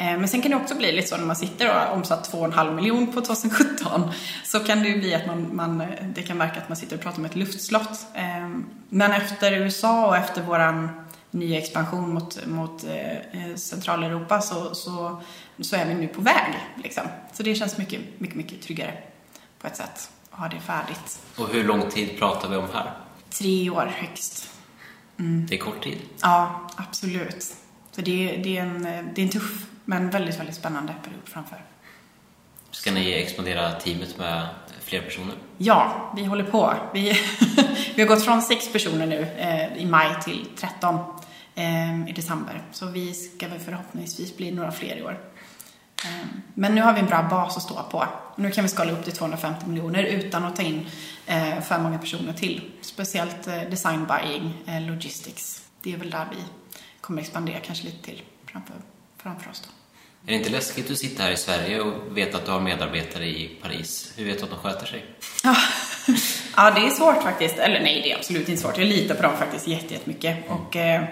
Eh, 0.00 0.18
men 0.18 0.28
sen 0.28 0.42
kan 0.42 0.50
det 0.50 0.56
också 0.56 0.74
bli 0.74 0.92
lite 0.92 1.08
så 1.08 1.16
när 1.16 1.24
man 1.24 1.36
sitter 1.36 1.68
och 1.68 1.74
har 1.74 1.86
omsatt 1.86 2.32
2,5 2.32 2.74
miljon 2.74 3.12
på 3.12 3.20
2017 3.20 4.10
så 4.44 4.60
kan 4.60 4.82
det 4.82 4.88
ju 4.88 5.00
bli 5.00 5.14
att 5.14 5.26
man, 5.26 5.56
man, 5.56 5.82
det 6.14 6.22
kan 6.22 6.38
verka 6.38 6.60
att 6.60 6.68
man 6.68 6.76
sitter 6.76 6.96
och 6.96 7.02
pratar 7.02 7.18
om 7.18 7.24
ett 7.24 7.36
luftslott. 7.36 8.06
Eh, 8.14 8.48
men 8.88 9.12
efter 9.12 9.52
USA 9.52 10.06
och 10.06 10.16
efter 10.16 10.42
våran 10.42 10.88
nya 11.30 11.58
expansion 11.58 12.14
mot, 12.14 12.46
mot 12.46 12.84
eh, 12.84 13.16
eh, 13.16 13.56
Centraleuropa 13.56 14.40
så, 14.40 14.74
så, 14.74 15.22
så 15.60 15.76
är 15.76 15.86
vi 15.86 15.94
nu 15.94 16.08
på 16.08 16.20
väg. 16.20 16.54
Liksom. 16.82 17.04
Så 17.32 17.42
det 17.42 17.54
känns 17.54 17.78
mycket, 17.78 18.00
mycket, 18.18 18.36
mycket 18.36 18.62
tryggare 18.62 18.94
på 19.58 19.66
ett 19.66 19.76
sätt 19.76 20.10
att 20.30 20.38
ha 20.38 20.48
det 20.48 20.60
färdigt. 20.60 21.20
Och 21.36 21.48
hur 21.48 21.64
lång 21.64 21.90
tid 21.90 22.18
pratar 22.18 22.48
vi 22.48 22.56
om 22.56 22.68
här? 22.72 22.92
Tre 23.30 23.70
år 23.70 23.92
högst. 23.96 24.50
Det 25.48 25.54
är 25.54 25.58
kort 25.58 25.82
tid. 25.82 25.98
Ja, 26.22 26.70
absolut. 26.76 27.54
Så 27.90 28.00
det, 28.00 28.40
det, 28.44 28.58
är 28.58 28.62
en, 28.62 28.82
det 29.14 29.20
är 29.20 29.24
en 29.24 29.28
tuff 29.28 29.69
men 29.90 30.10
väldigt, 30.10 30.38
väldigt 30.38 30.54
spännande 30.54 30.94
period 31.04 31.22
framför. 31.24 31.64
Ska 32.70 32.92
ni 32.92 33.12
expandera 33.12 33.72
teamet 33.72 34.18
med 34.18 34.48
fler 34.80 35.02
personer? 35.02 35.34
Ja, 35.58 36.12
vi 36.16 36.24
håller 36.24 36.44
på. 36.44 36.74
Vi, 36.92 37.12
vi 37.94 38.02
har 38.02 38.08
gått 38.08 38.24
från 38.24 38.42
sex 38.42 38.72
personer 38.72 39.06
nu 39.06 39.22
eh, 39.38 39.82
i 39.82 39.86
maj 39.86 40.16
till 40.24 40.46
13 40.56 40.98
eh, 41.54 42.08
i 42.08 42.12
december. 42.12 42.62
Så 42.72 42.86
vi 42.86 43.14
ska 43.14 43.48
väl 43.48 43.58
förhoppningsvis 43.58 44.36
bli 44.36 44.50
några 44.50 44.72
fler 44.72 44.96
i 44.96 45.02
år. 45.02 45.20
Eh, 46.04 46.26
men 46.54 46.74
nu 46.74 46.80
har 46.80 46.92
vi 46.92 47.00
en 47.00 47.06
bra 47.06 47.22
bas 47.22 47.56
att 47.56 47.62
stå 47.62 47.82
på. 47.82 48.06
Nu 48.36 48.50
kan 48.50 48.64
vi 48.64 48.68
skala 48.68 48.92
upp 48.92 49.04
till 49.04 49.12
250 49.12 49.68
miljoner 49.68 50.02
utan 50.02 50.44
att 50.44 50.56
ta 50.56 50.62
in 50.62 50.86
eh, 51.26 51.60
för 51.60 51.78
många 51.78 51.98
personer 51.98 52.32
till. 52.32 52.70
Speciellt 52.80 53.46
eh, 53.46 53.62
design 53.62 54.06
buying, 54.06 54.52
eh, 54.66 54.80
logistics. 54.80 55.62
Det 55.82 55.92
är 55.92 55.96
väl 55.96 56.10
där 56.10 56.26
vi 56.30 56.44
kommer 57.00 57.22
expandera 57.22 57.58
kanske 57.60 57.84
lite 57.84 58.02
till 58.04 58.22
framför, 58.46 58.74
framför 59.16 59.50
oss 59.50 59.60
då. 59.60 59.79
Är 60.26 60.32
det 60.32 60.34
inte 60.34 60.50
läskigt 60.50 60.90
att 60.90 60.98
sitta 60.98 61.22
här 61.22 61.30
i 61.30 61.36
Sverige 61.36 61.80
och 61.80 62.16
veta 62.16 62.38
att 62.38 62.44
du 62.46 62.50
har 62.50 62.60
medarbetare 62.60 63.24
i 63.26 63.58
Paris? 63.62 64.12
Hur 64.16 64.24
vet 64.24 64.38
du 64.38 64.44
att 64.44 64.50
de 64.50 64.58
sköter 64.58 64.86
sig? 64.86 65.04
Ja. 65.44 65.56
ja, 66.56 66.70
det 66.70 66.80
är 66.86 66.90
svårt 66.90 67.22
faktiskt. 67.22 67.58
Eller 67.58 67.80
nej, 67.80 68.00
det 68.02 68.12
är 68.12 68.16
absolut 68.16 68.48
inte 68.48 68.62
svårt. 68.62 68.78
Jag 68.78 68.86
litar 68.86 69.14
på 69.14 69.22
dem 69.22 69.36
faktiskt 69.36 69.68
jätte- 69.68 69.94
jättemycket. 69.94 70.36
Och 70.48 70.76
eh, 70.76 71.04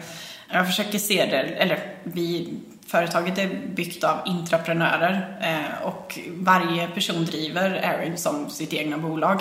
jag 0.53 0.67
försöker 0.67 0.99
se 0.99 1.27
det, 1.27 1.37
eller 1.39 1.95
vi, 2.05 2.55
företaget 2.87 3.39
är 3.39 3.49
byggt 3.75 4.05
av 4.05 4.19
intraprenörer 4.27 5.39
eh, 5.43 5.83
och 5.87 6.19
varje 6.29 6.89
person 6.89 7.25
driver 7.25 7.71
Erin 7.71 8.17
som 8.17 8.51
sitt 8.51 8.73
egna 8.73 8.99
bolag. 8.99 9.41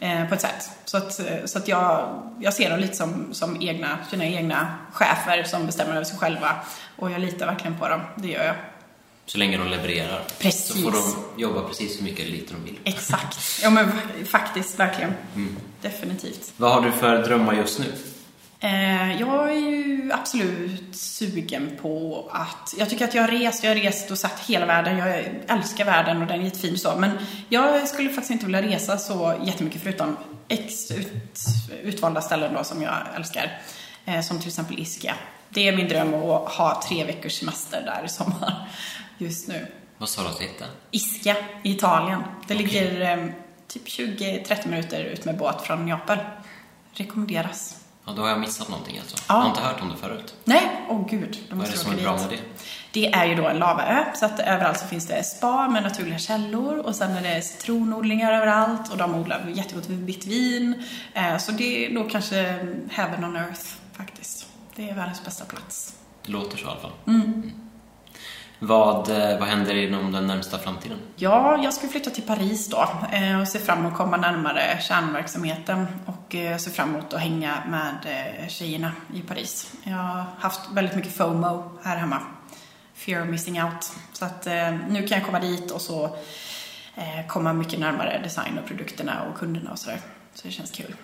eh, 0.00 0.28
på 0.28 0.34
ett 0.34 0.40
sätt. 0.40 0.70
Så 0.84 0.96
att, 0.96 1.20
så 1.44 1.58
att 1.58 1.68
jag, 1.68 2.22
jag 2.40 2.54
ser 2.54 2.70
dem 2.70 2.78
lite 2.80 2.96
som, 2.96 3.34
som 3.34 3.62
egna, 3.62 3.98
sina 4.10 4.24
egna 4.26 4.74
chefer 4.92 5.42
som 5.44 5.66
bestämmer 5.66 5.92
över 5.94 6.04
sig 6.04 6.18
själva. 6.18 6.56
Och 6.96 7.10
jag 7.10 7.20
litar 7.20 7.46
verkligen 7.46 7.78
på 7.78 7.88
dem, 7.88 8.00
det 8.16 8.28
gör 8.28 8.44
jag. 8.44 8.54
Så 9.26 9.38
länge 9.38 9.58
de 9.58 9.68
levererar 9.68 10.22
Precis. 10.38 10.66
så 10.66 10.78
får 10.78 10.90
de 10.90 11.42
jobba 11.42 11.68
precis 11.68 11.98
hur 11.98 12.04
mycket 12.04 12.28
lite 12.28 12.54
de 12.54 12.64
vill. 12.64 12.78
Exakt. 12.84 13.60
Ja 13.62 13.70
men 13.70 13.92
faktiskt, 14.26 14.78
verkligen. 14.78 15.14
Definitivt. 15.80 16.52
Vad 16.56 16.72
har 16.72 16.80
du 16.80 16.92
för 16.92 17.22
drömmar 17.22 17.54
just 17.54 17.78
nu? 17.78 17.86
Eh, 18.60 19.20
jag 19.20 19.50
är 19.50 19.56
ju 19.56 20.10
absolut 20.12 20.96
sugen 20.96 21.78
på 21.82 22.24
att... 22.32 22.74
Jag 22.78 22.90
tycker 22.90 23.04
att 23.04 23.14
jag 23.14 23.22
har 23.22 23.28
rest, 23.28 23.64
jag 23.64 23.70
har 23.70 23.76
rest 23.76 24.10
och 24.10 24.18
sett 24.18 24.40
hela 24.40 24.66
världen. 24.66 24.98
Jag 24.98 25.24
älskar 25.48 25.84
världen 25.84 26.22
och 26.22 26.26
den 26.26 26.40
är 26.40 26.44
jättefin 26.44 26.78
så. 26.78 26.96
Men 26.96 27.10
jag 27.48 27.88
skulle 27.88 28.08
faktiskt 28.08 28.30
inte 28.30 28.46
vilja 28.46 28.62
resa 28.62 28.98
så 28.98 29.34
jättemycket 29.44 29.82
förutom 29.82 30.16
ex 30.48 30.90
ut, 30.90 31.38
utvalda 31.82 32.20
ställen 32.20 32.54
då 32.54 32.64
som 32.64 32.82
jag 32.82 32.94
älskar. 33.16 33.60
Eh, 34.04 34.20
som 34.20 34.38
till 34.38 34.48
exempel 34.48 34.78
Ischia. 34.78 35.14
Det 35.48 35.68
är 35.68 35.76
min 35.76 35.88
dröm 35.88 36.14
att 36.14 36.52
ha 36.52 36.82
tre 36.88 37.04
veckors 37.04 37.32
semester 37.32 37.82
där 37.82 38.04
i 38.04 38.08
sommar 38.08 38.68
just 39.22 39.48
nu. 39.48 39.66
Vad 39.98 40.08
sa 40.08 40.22
du 40.22 40.28
att 40.28 40.38
det 40.38 40.44
hette? 40.44 40.64
Ischia 40.90 41.36
i 41.62 41.70
Italien. 41.72 42.22
Det 42.48 42.54
Okej. 42.54 42.66
ligger 42.66 43.18
eh, 43.18 43.26
typ 43.68 43.86
20-30 43.88 44.68
minuter 44.68 45.04
ut 45.04 45.24
med 45.24 45.36
båt 45.38 45.62
från 45.62 45.86
Neapel. 45.86 46.18
Rekommenderas. 46.94 47.78
Ja, 48.06 48.12
då 48.12 48.22
har 48.22 48.28
jag 48.28 48.40
missat 48.40 48.68
någonting 48.68 48.98
alltså. 48.98 49.16
Ja. 49.28 49.34
Jag 49.34 49.40
har 49.42 49.48
inte 49.48 49.60
hört 49.60 49.80
om 49.82 49.88
det 49.88 49.96
förut. 49.96 50.34
Nej, 50.44 50.86
åh 50.88 51.06
gud. 51.10 51.38
Då 51.50 51.56
Vad 51.56 51.66
är 51.66 51.70
det 51.72 51.78
som 51.78 51.92
är 51.92 52.02
bra 52.02 52.16
med 52.16 52.28
det? 52.30 52.38
Det 52.92 53.06
är 53.12 53.26
ju 53.26 53.34
då 53.34 53.48
en 53.48 53.58
lavaö, 53.58 54.04
så 54.14 54.24
att 54.26 54.40
överallt 54.40 54.78
så 54.78 54.86
finns 54.86 55.06
det 55.06 55.24
spa 55.24 55.68
med 55.68 55.82
naturliga 55.82 56.18
källor 56.18 56.78
och 56.78 56.94
sen 56.94 57.10
är 57.16 57.22
det 57.34 57.42
citronodlingar 57.42 58.32
överallt 58.32 58.90
och 58.92 58.96
de 58.96 59.14
odlar 59.14 59.52
jättegott 59.54 59.88
vitt 59.88 60.26
vin. 60.26 60.82
Eh, 61.14 61.38
Så 61.38 61.52
det 61.52 61.86
är 61.86 61.94
då 61.94 62.04
kanske 62.08 62.66
heaven 62.90 63.24
on 63.24 63.36
earth 63.36 63.60
faktiskt. 63.92 64.46
Det 64.76 64.90
är 64.90 64.94
världens 64.94 65.24
bästa 65.24 65.44
plats. 65.44 65.94
Det 66.26 66.32
låter 66.32 66.56
så 66.56 66.64
i 66.64 66.70
alla 66.70 66.80
fall. 66.80 66.92
Mm. 67.06 67.52
Vad, 68.64 69.10
eh, 69.10 69.38
vad 69.38 69.48
händer 69.48 69.74
inom 69.74 70.12
den 70.12 70.26
närmsta 70.26 70.58
framtiden? 70.58 70.98
Ja, 71.16 71.62
jag 71.64 71.74
ska 71.74 71.88
flytta 71.88 72.10
till 72.10 72.22
Paris 72.22 72.68
då 72.68 72.88
eh, 73.12 73.40
och 73.40 73.48
se 73.48 73.58
fram 73.58 73.78
emot 73.78 73.92
att 73.92 73.98
komma 73.98 74.16
närmare 74.16 74.78
kärnverksamheten 74.82 75.86
och 76.06 76.34
eh, 76.34 76.56
se 76.56 76.70
fram 76.70 76.90
emot 76.90 77.12
att 77.12 77.20
hänga 77.20 77.62
med 77.66 78.06
tjejerna 78.50 78.92
i 79.14 79.20
Paris. 79.20 79.72
Jag 79.84 79.96
har 79.96 80.24
haft 80.38 80.60
väldigt 80.72 80.96
mycket 80.96 81.16
FOMO 81.16 81.78
här 81.82 81.96
hemma. 81.96 82.18
Fear 82.94 83.22
of 83.22 83.28
missing 83.28 83.62
out. 83.62 83.92
Så 84.12 84.24
att 84.24 84.46
nu 84.88 85.06
kan 85.08 85.18
jag 85.18 85.26
komma 85.26 85.40
dit 85.40 85.70
och 85.70 85.80
så 85.80 86.16
komma 87.28 87.52
mycket 87.52 87.80
närmare 87.80 88.20
design 88.22 88.58
och 88.58 88.68
produkterna 88.68 89.22
och 89.22 89.38
kunderna 89.38 89.70
och 89.70 89.78
sådär. 89.78 90.00
Så 90.34 90.46
det 90.46 90.52
känns 90.52 90.70
kul. 90.70 90.94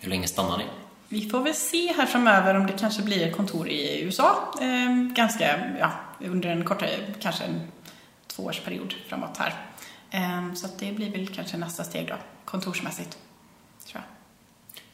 Hur 0.00 0.10
länge 0.10 0.26
stannar 0.26 0.58
ni? 0.58 0.64
Vi 1.08 1.28
får 1.28 1.40
väl 1.40 1.54
se 1.54 1.92
här 1.96 2.06
framöver 2.06 2.54
om 2.54 2.66
det 2.66 2.72
kanske 2.72 3.02
blir 3.02 3.32
kontor 3.32 3.68
i 3.68 4.02
USA. 4.02 4.54
Eh, 4.60 5.14
ganska, 5.14 5.76
ja, 5.80 5.90
under 6.20 6.48
en 6.48 6.64
kortare, 6.64 6.90
kanske 7.20 7.44
en 7.44 7.60
tvåårsperiod 8.26 8.94
framåt 9.08 9.36
här. 9.38 9.54
Eh, 10.10 10.54
så 10.54 10.68
det 10.78 10.92
blir 10.92 11.10
väl 11.10 11.28
kanske 11.28 11.56
nästa 11.56 11.84
steg 11.84 12.08
då, 12.08 12.14
kontorsmässigt. 12.44 13.18
Tror 13.86 14.02
jag. 14.02 14.02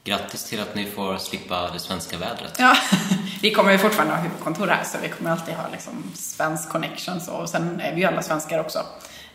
Grattis 0.05 0.45
till 0.45 0.61
att 0.61 0.75
ni 0.75 0.87
får 0.87 1.17
slippa 1.17 1.71
det 1.71 1.79
svenska 1.79 2.19
vädret. 2.19 2.57
Ja, 2.59 2.77
vi 3.43 3.51
kommer 3.51 3.73
ju 3.73 3.79
fortfarande 3.79 4.15
ha 4.15 4.23
huvudkontor 4.23 4.67
här 4.67 4.85
så 4.85 4.99
vi 5.03 5.09
kommer 5.09 5.31
alltid 5.31 5.55
ha 5.55 5.69
liksom 5.73 6.13
svensk 6.15 6.69
connections 6.69 7.29
och 7.29 7.49
sen 7.49 7.81
är 7.81 7.95
vi 7.95 8.01
ju 8.01 8.07
alla 8.07 8.23
svenskar 8.23 8.59
också. 8.61 8.87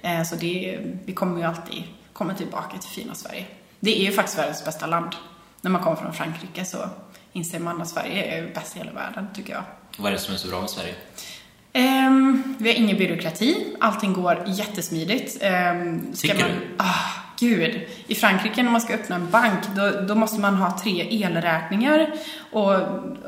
Eh, 0.01 0.23
Så 0.23 0.35
det, 0.35 0.79
vi 1.05 1.13
kommer 1.13 1.37
ju 1.41 1.43
alltid 1.47 1.83
komma 2.13 2.33
tillbaka 2.33 2.77
till 2.77 2.89
fina 2.89 3.15
Sverige. 3.15 3.45
Det 3.79 4.01
är 4.01 4.05
ju 4.05 4.11
faktiskt 4.11 4.37
världens 4.37 4.65
bästa 4.65 4.85
land. 4.87 5.15
När 5.61 5.71
man 5.71 5.83
kommer 5.83 5.95
från 5.95 6.13
Frankrike 6.13 6.65
så 6.65 6.89
inser 7.33 7.59
man 7.59 7.81
att 7.81 7.89
Sverige 7.89 8.23
är 8.23 8.53
bäst 8.53 8.75
i 8.75 8.79
hela 8.79 8.91
världen 8.91 9.27
tycker 9.35 9.53
jag. 9.53 9.63
Vad 9.97 10.07
är 10.11 10.13
det 10.15 10.21
som 10.21 10.33
är 10.33 10.37
så 10.37 10.47
bra 10.47 10.61
med 10.61 10.69
Sverige? 10.69 10.95
Ehm, 11.77 12.55
vi 12.57 12.69
har 12.69 12.75
ingen 12.77 12.97
byråkrati, 12.97 13.65
allting 13.79 14.13
går 14.13 14.43
jättesmidigt. 14.47 15.37
Ehm, 15.41 16.13
ska 16.15 16.27
Tycker 16.27 16.41
man, 16.43 16.51
du? 16.59 16.75
Ah, 16.77 17.23
gud. 17.39 17.81
I 18.07 18.15
Frankrike 18.15 18.63
när 18.63 18.71
man 18.71 18.81
ska 18.81 18.93
öppna 18.93 19.15
en 19.15 19.29
bank, 19.31 19.59
då, 19.75 20.01
då 20.07 20.15
måste 20.15 20.39
man 20.41 20.55
ha 20.55 20.79
tre 20.83 21.23
elräkningar. 21.23 22.11
Och 22.51 22.73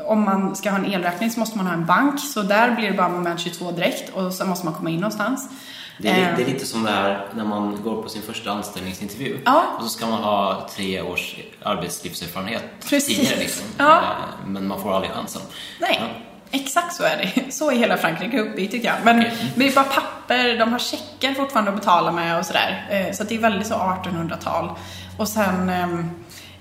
om 0.06 0.22
man 0.24 0.56
ska 0.56 0.70
ha 0.70 0.78
en 0.78 0.86
elräkning 0.94 1.32
så 1.32 1.40
måste 1.40 1.58
man 1.58 1.68
ha 1.68 1.74
en 1.74 1.86
bank, 1.86 2.20
så 2.20 2.42
där 2.42 2.76
blir 2.76 2.92
det 2.92 2.98
bara 2.98 3.10
moment 3.10 3.40
22 3.40 3.72
direkt 3.72 4.10
och 4.14 4.34
sen 4.34 4.50
måste 4.50 4.66
man 4.66 4.74
komma 4.76 4.90
in 4.90 4.96
någonstans. 5.00 5.50
Det 5.98 6.10
är, 6.10 6.30
Ehm, 6.30 6.36
det 6.38 6.44
är 6.44 6.48
lite 6.48 6.66
som 6.66 6.84
det 6.84 6.92
här 6.92 7.26
när 7.36 7.46
man 7.46 7.78
går 7.84 8.02
på 8.04 8.10
sin 8.10 8.22
första 8.22 8.52
anställningsintervju 8.52 9.38
Ja. 9.46 9.64
och 9.78 9.84
så 9.84 9.90
ska 9.90 10.08
man 10.08 10.24
ha 10.24 10.68
tre 10.76 11.02
års 11.02 11.36
arbetslivserfarenhet 11.64 12.64
Precis. 12.90 13.18
tidigare 13.18 13.40
liksom. 13.40 13.66
Ja. 13.78 13.98
Eh, 13.98 14.48
Men 14.48 14.68
man 14.68 14.82
får 14.82 14.96
aldrig 14.96 15.12
chansen. 15.12 15.42
Nej, 15.80 15.98
Ja. 16.02 16.08
Exakt 16.52 16.96
så 16.96 17.04
är 17.04 17.18
det. 17.18 17.52
Så 17.52 17.72
är 17.72 17.76
hela 17.76 17.98
Frankrike 17.98 18.40
uppbyggt 18.40 18.72
tycker 18.72 18.88
jag. 18.88 18.96
Men, 19.04 19.18
men 19.18 19.28
det 19.56 19.68
är 19.68 19.76
bara 19.76 19.86
papper, 19.86 20.58
de 20.58 20.72
har 20.72 20.80
checkar 20.80 21.34
fortfarande 21.34 21.72
att 21.72 21.78
betala 21.78 22.12
med 22.12 22.40
och 22.40 22.46
sådär. 22.46 22.88
Eh, 22.90 23.14
Så 23.14 23.24
det 23.24 23.36
är 23.36 23.40
väldigt 23.40 23.68
så 23.68 23.74
1800-tal. 23.74 24.72
Och 25.18 25.28
sen 25.28 25.70
ehm, 25.70 26.10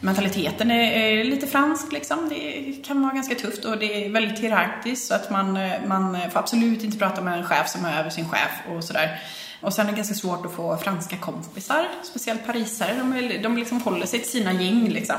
mentaliteten 0.01 0.70
är, 0.70 1.24
lite 1.24 1.46
fransk 1.46 1.92
liksom. 1.92 2.29
Det 2.29 2.72
kan 2.87 3.03
vara 3.03 3.14
ganska 3.14 3.35
tufft 3.35 3.64
och 3.64 3.79
det 3.79 4.05
är 4.07 4.11
väldigt 4.11 4.38
hierarkiskt 4.38 5.07
så 5.07 5.14
att 5.14 5.31
man, 5.31 5.57
eh, 5.57 5.72
man 5.87 6.18
får 6.33 6.38
absolut 6.40 6.85
inte 6.85 6.98
prata 6.98 7.20
med 7.20 7.38
en 7.38 7.44
chef 7.44 7.68
som 7.68 7.85
är 7.85 7.98
över 7.98 8.11
sin 8.11 8.29
chef 8.29 8.77
och 8.77 8.85
sådär. 8.85 9.20
Och 9.61 9.72
sen 9.72 9.87
är 9.87 9.90
det 9.90 9.96
ganska 9.96 10.14
svårt 10.14 10.46
att 10.46 10.53
få 10.53 10.77
franska 10.77 11.16
kompisar, 11.16 11.88
speciellt 12.03 12.46
parisare. 12.46 12.94
De, 12.98 13.12
är, 13.12 13.42
de 13.42 13.57
liksom 13.57 13.81
håller 13.81 14.07
sig 14.07 14.18
till 14.18 14.31
sina 14.31 14.53
gäng 14.53 14.88
liksom. 14.88 15.16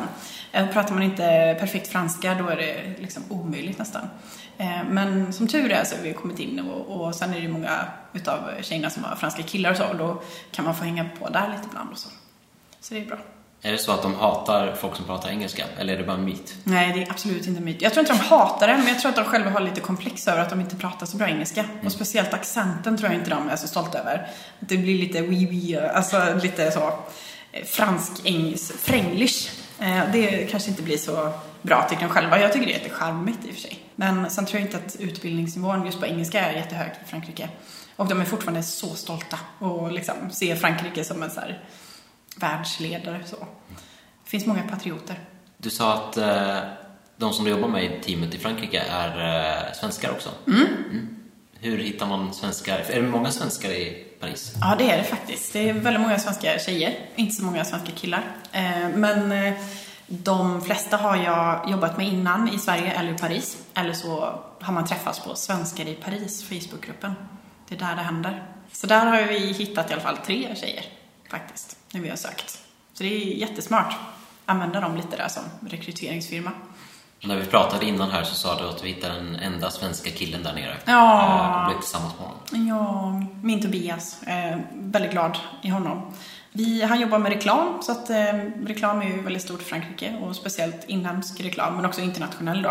Pratar 0.74 0.94
man 0.94 1.04
inte 1.04 1.58
perfekt 1.60 1.88
franska 1.88 2.36
då 2.36 2.48
är 2.48 2.56
det 2.56 3.02
liksom 3.02 3.24
omöjligt 3.30 3.78
nästan. 3.78 4.02
Eh, 4.60 4.84
Men 4.90 5.34
som 5.34 5.48
tur 5.48 5.72
är 5.72 5.84
så 5.84 5.96
har 5.96 6.04
vi 6.04 6.14
kommit 6.14 6.40
in 6.40 6.60
och, 6.60 7.02
och 7.02 7.16
sen 7.16 7.30
är 7.30 7.34
det 7.36 7.42
ju 7.42 7.48
många 7.48 7.86
utav 8.14 8.40
tjejerna 8.62 8.90
som 8.90 9.04
har 9.04 9.16
franska 9.16 9.44
killar 9.44 9.72
och 9.72 9.78
så 9.78 9.86
och 9.86 9.96
då 9.98 10.22
kan 10.52 10.66
man 10.66 10.76
få 10.76 10.84
hänga 10.84 11.06
på 11.20 11.30
där 11.30 11.48
lite 11.48 11.64
ibland 11.70 11.90
och 11.92 11.98
så. 11.98 12.10
Så 12.82 12.94
det 12.94 13.00
är 13.02 13.06
bra. 13.06 13.18
Är 13.62 13.72
det 13.72 13.78
så 13.78 13.92
att 13.92 14.02
de 14.02 14.16
hatar 14.16 14.76
folk 14.82 14.96
som 14.96 15.06
pratar 15.06 15.30
engelska 15.30 15.66
eller 15.78 15.94
är 15.94 15.98
det 15.98 16.04
bara 16.04 16.18
en 16.18 16.26
myt? 16.26 16.56
Nej, 16.64 16.92
det 16.94 17.04
är 17.04 17.10
absolut 17.12 17.48
inte 17.48 17.60
en 17.60 17.66
myt. 17.66 17.82
Jag 17.82 17.94
tror 17.94 18.02
inte 18.06 18.14
de 18.14 18.20
hatar 18.30 18.68
det, 18.68 18.78
men 18.78 18.88
jag 18.88 19.00
tror 19.00 19.10
att 19.10 19.16
de 19.16 19.26
själva 19.26 19.50
har 19.50 19.60
lite 19.60 19.82
komplex 19.82 20.28
över 20.28 20.42
att 20.42 20.50
de 20.50 20.60
inte 20.62 20.76
pratar 20.76 21.06
så 21.06 21.18
bra 21.18 21.28
engelska. 21.30 21.66
Och 21.86 21.92
speciellt 21.92 22.34
accenten 22.34 22.98
tror 22.98 23.12
jag 23.12 23.20
inte 23.22 23.30
de 23.30 23.50
är 23.50 23.56
så 23.56 23.68
stolta 23.68 24.00
över. 24.00 24.28
Att 24.62 24.70
det 24.70 24.78
blir 24.78 24.98
lite 25.00 25.22
oui 25.22 25.48
oui, 25.50 25.78
alltså 25.78 26.34
lite 26.44 26.72
så 26.72 26.94
eh, 27.52 27.66
fransk, 27.66 28.12
engelsk, 28.24 28.78
fränglish. 28.80 29.50
Eh, 29.80 30.02
Det 30.12 30.52
kanske 30.52 30.70
inte 30.70 30.82
blir 30.84 30.98
så 30.98 31.32
bra 31.62 31.88
tycker 31.90 32.04
de 32.04 32.10
själva. 32.10 32.40
Jag 32.40 32.54
tycker 32.54 32.66
det 32.66 32.74
är 32.74 32.78
jättecharmigt 32.78 33.46
i 33.46 33.50
och 33.50 33.54
för 33.54 33.62
sig. 33.62 33.80
Men 33.96 34.30
sen 34.30 34.46
tror 34.46 34.60
jag 34.62 34.68
inte 34.68 34.78
att 34.78 34.96
utbildningsnivån 35.00 35.86
just 35.86 36.00
på 36.00 36.06
engelska 36.06 36.40
är 36.42 36.54
jättehög 36.56 36.92
i 37.06 37.10
Frankrike. 37.10 37.50
Och 37.96 38.08
de 38.08 38.22
är 38.22 38.26
fortfarande 38.26 38.64
så 38.64 38.96
stolta 38.96 39.40
och 39.60 39.92
liksom 39.92 40.16
ser 40.32 40.56
Frankrike 40.56 41.04
som 41.04 41.24
en 41.24 41.32
så 41.32 41.40
här 41.40 41.64
världsledare 42.36 43.22
så. 43.26 43.36
Det 44.24 44.30
finns 44.30 44.46
många 44.46 44.64
patrioter. 44.64 45.20
Du 45.58 45.70
sa 45.70 45.94
att 45.94 46.18
eh, 46.18 46.58
de 47.18 47.34
som 47.34 47.46
du 47.46 47.52
jobbar 47.52 47.68
med 47.68 47.84
i 47.84 48.02
teamet 48.04 48.36
i 48.36 48.38
Frankrike 48.38 48.84
är 48.92 49.38
eh, 49.68 49.74
svenskar 49.74 50.12
också. 50.12 50.30
Mm. 50.48 50.68
Hur 51.60 51.78
hittar 51.78 52.06
man 52.06 52.34
svenskar? 52.34 52.80
Är 52.90 53.02
det 53.02 53.08
många 53.08 53.32
svenskar 53.32 53.70
i 53.70 54.06
Paris? 54.20 54.54
Ja, 54.62 54.76
det 54.78 54.92
är 54.92 54.98
det 54.98 55.04
faktiskt. 55.04 55.54
Det 55.54 55.70
är 55.70 55.74
väldigt 55.74 56.02
många 56.02 56.20
svenska 56.20 56.60
tjejer, 56.60 57.00
inte 57.16 57.36
så 57.36 57.44
många 57.44 57.66
svenska 57.66 57.92
killar. 57.92 58.24
Eh, 58.52 58.90
Men 58.96 59.32
eh, 59.32 59.54
de 60.10 60.62
flesta 60.62 60.98
har 60.98 61.16
jag 61.16 61.70
jobbat 61.70 61.98
med 61.98 62.08
innan 62.08 62.50
i 62.50 62.60
Sverige 62.60 62.92
eller 62.92 63.14
i 63.14 63.18
Paris. 63.18 63.58
Eller 63.74 63.94
så 63.94 64.40
har 64.62 64.74
man 64.74 64.88
träffats 64.88 65.20
på 65.20 65.36
Svenskar 65.36 65.86
i 65.86 65.96
Paris, 65.96 66.44
Facebookgruppen. 66.44 67.14
Det 67.68 67.76
är 67.76 67.80
där 67.80 67.96
det 67.96 68.02
händer. 68.02 68.44
Så 68.72 68.88
där 68.88 69.06
har 69.06 69.24
vi 69.28 69.54
hittat 69.54 69.90
i 69.90 69.94
alla 69.94 70.02
fall 70.02 70.18
tre 70.18 70.56
tjejer, 70.56 70.86
faktiskt, 71.30 71.78
när 71.92 72.02
vi 72.02 72.10
har 72.10 72.16
sökt. 72.16 72.60
Så 72.94 73.04
det 73.04 73.10
är 73.10 73.36
jättesmart. 73.36 73.96
Använda 74.46 74.80
dem 74.80 74.96
lite 74.96 75.18
där 75.18 75.28
som 75.28 75.44
rekryteringsfirma. 75.70 76.52
När 77.24 77.36
vi 77.36 77.46
pratade 77.46 77.86
innan 77.86 78.12
här 78.12 78.24
så 78.24 78.36
sa 78.36 78.62
du 78.62 78.70
att 78.70 78.82
du 78.82 78.88
hittade 78.88 79.14
den 79.14 79.36
enda 79.36 79.72
svenska 79.72 80.10
killen 80.10 80.44
där 80.44 80.54
nere. 80.54 80.78
Ja. 80.86 81.24
Eh, 81.24 81.62
och 81.62 81.70
blev 81.70 81.80
tillsammans 81.80 82.14
med 82.18 82.28
honom. 82.28 82.68
Ja, 82.68 83.12
min 83.44 83.62
Tobias. 83.62 84.24
Eh, 84.24 84.58
väldigt 84.74 85.12
glad 85.12 85.38
i 85.62 85.70
honom. 85.70 86.14
Vi, 86.52 86.82
han 86.82 87.02
jobbar 87.02 87.20
med 87.20 87.32
reklam, 87.32 87.82
så 87.82 87.92
att 87.92 88.10
eh, 88.10 88.34
reklam 88.66 89.02
är 89.02 89.06
ju 89.06 89.22
väldigt 89.22 89.44
stort 89.44 89.62
i 89.62 89.66
Frankrike 89.66 90.16
och 90.22 90.36
speciellt 90.36 90.84
inhemsk 90.90 91.42
reklam, 91.42 91.76
men 91.76 91.86
också 91.86 92.02
internationell 92.02 92.62
då. 92.62 92.70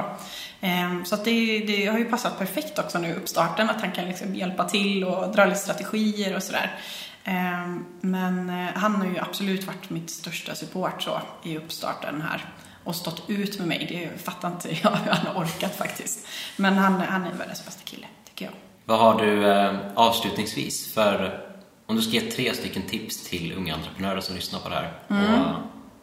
Eh, 0.60 1.04
så 1.04 1.14
att 1.14 1.24
det, 1.24 1.58
det 1.58 1.86
har 1.86 1.98
ju 1.98 2.04
passat 2.04 2.38
perfekt 2.38 2.78
också 2.78 2.98
nu 2.98 3.08
i 3.08 3.14
uppstarten, 3.14 3.70
att 3.70 3.80
han 3.80 3.92
kan 3.92 4.04
liksom 4.04 4.34
hjälpa 4.34 4.64
till 4.64 5.04
och 5.04 5.32
dra 5.32 5.44
lite 5.44 5.58
strategier 5.58 6.36
och 6.36 6.42
sådär. 6.42 6.80
Eh, 7.24 7.68
men 8.00 8.50
eh, 8.50 8.74
han 8.74 8.94
har 8.94 9.06
ju 9.06 9.18
absolut 9.18 9.66
varit 9.66 9.90
mitt 9.90 10.10
största 10.10 10.54
support 10.54 11.02
så 11.02 11.20
i 11.42 11.56
uppstarten 11.56 12.22
här 12.22 12.44
och 12.84 12.96
stått 12.96 13.30
ut 13.30 13.58
med 13.58 13.68
mig. 13.68 13.86
Det 13.88 14.22
fattar 14.22 14.48
inte 14.48 14.68
jag 14.82 14.90
hur 14.90 15.12
han 15.12 15.26
har 15.26 15.42
orkat 15.42 15.76
faktiskt. 15.76 16.26
Men 16.56 16.74
han, 16.74 17.00
han 17.00 17.24
är 17.24 17.32
världens 17.32 17.64
bästa 17.64 17.82
kille, 17.84 18.06
tycker 18.24 18.44
jag. 18.44 18.54
Vad 18.84 18.98
har 18.98 19.22
du 19.22 19.50
eh, 19.50 19.74
avslutningsvis 19.94 20.94
för, 20.94 21.47
om 21.88 21.96
du 21.96 22.03
ska 22.03 22.12
ge 22.12 22.20
tre 22.20 22.55
stycken 22.55 22.83
tips 22.83 23.29
till 23.29 23.53
unga 23.57 23.74
entreprenörer 23.74 24.20
som 24.20 24.37
lyssnar 24.37 24.61
på 24.61 24.68
det 24.68 24.74
här 24.74 24.92
Mm. 25.09 25.40
och 25.40 25.57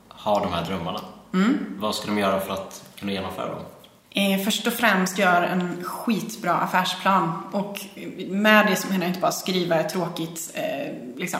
har 0.08 0.42
de 0.42 0.54
här 0.54 0.66
drömmarna. 0.66 1.02
Mm. 1.34 1.76
Vad 1.80 1.96
ska 1.96 2.08
de 2.08 2.18
göra 2.18 2.40
för 2.40 2.54
att 2.54 2.84
kunna 3.00 3.12
genomföra 3.12 3.48
dem? 3.48 3.62
Eh, 4.10 4.40
först 4.40 4.68
och 4.68 4.74
främst 4.74 5.18
gör 5.18 5.44
en 5.44 5.84
skitbra 5.84 6.54
affärsplan. 6.54 7.44
Och 7.52 7.82
med 8.28 8.68
det 8.68 8.76
så 8.76 8.88
menar 8.88 9.02
jag 9.02 9.10
inte 9.10 9.20
bara 9.20 9.32
skriva 9.32 9.80
ett 9.80 9.90
tråkigt 9.90 10.52
eh, 10.54 11.18
liksom 11.18 11.40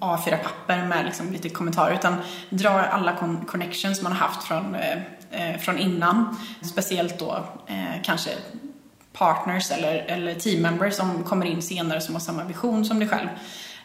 A4-papper 0.00 0.86
med 0.86 1.04
liksom 1.04 1.32
lite 1.32 1.48
kommentarer. 1.48 1.94
Utan 1.94 2.16
dra 2.50 2.70
alla 2.70 3.16
con 3.16 3.44
connections 3.44 4.02
man 4.02 4.12
har 4.12 4.28
haft 4.28 4.42
från, 4.42 4.74
eh, 4.74 4.98
eh 5.30 5.58
från 5.60 5.78
innan. 5.78 6.36
Speciellt 6.62 7.18
då 7.18 7.44
eh, 7.66 8.02
kanske 8.04 8.30
partners 9.12 9.70
eller, 9.70 9.94
eller 9.94 10.34
team 10.34 10.62
members 10.62 10.94
som 10.94 11.24
kommer 11.24 11.46
in 11.46 11.62
senare 11.62 12.00
som 12.00 12.14
har 12.14 12.20
samma 12.20 12.44
vision 12.44 12.84
som 12.84 12.98
dig 12.98 13.08
själv. 13.08 13.28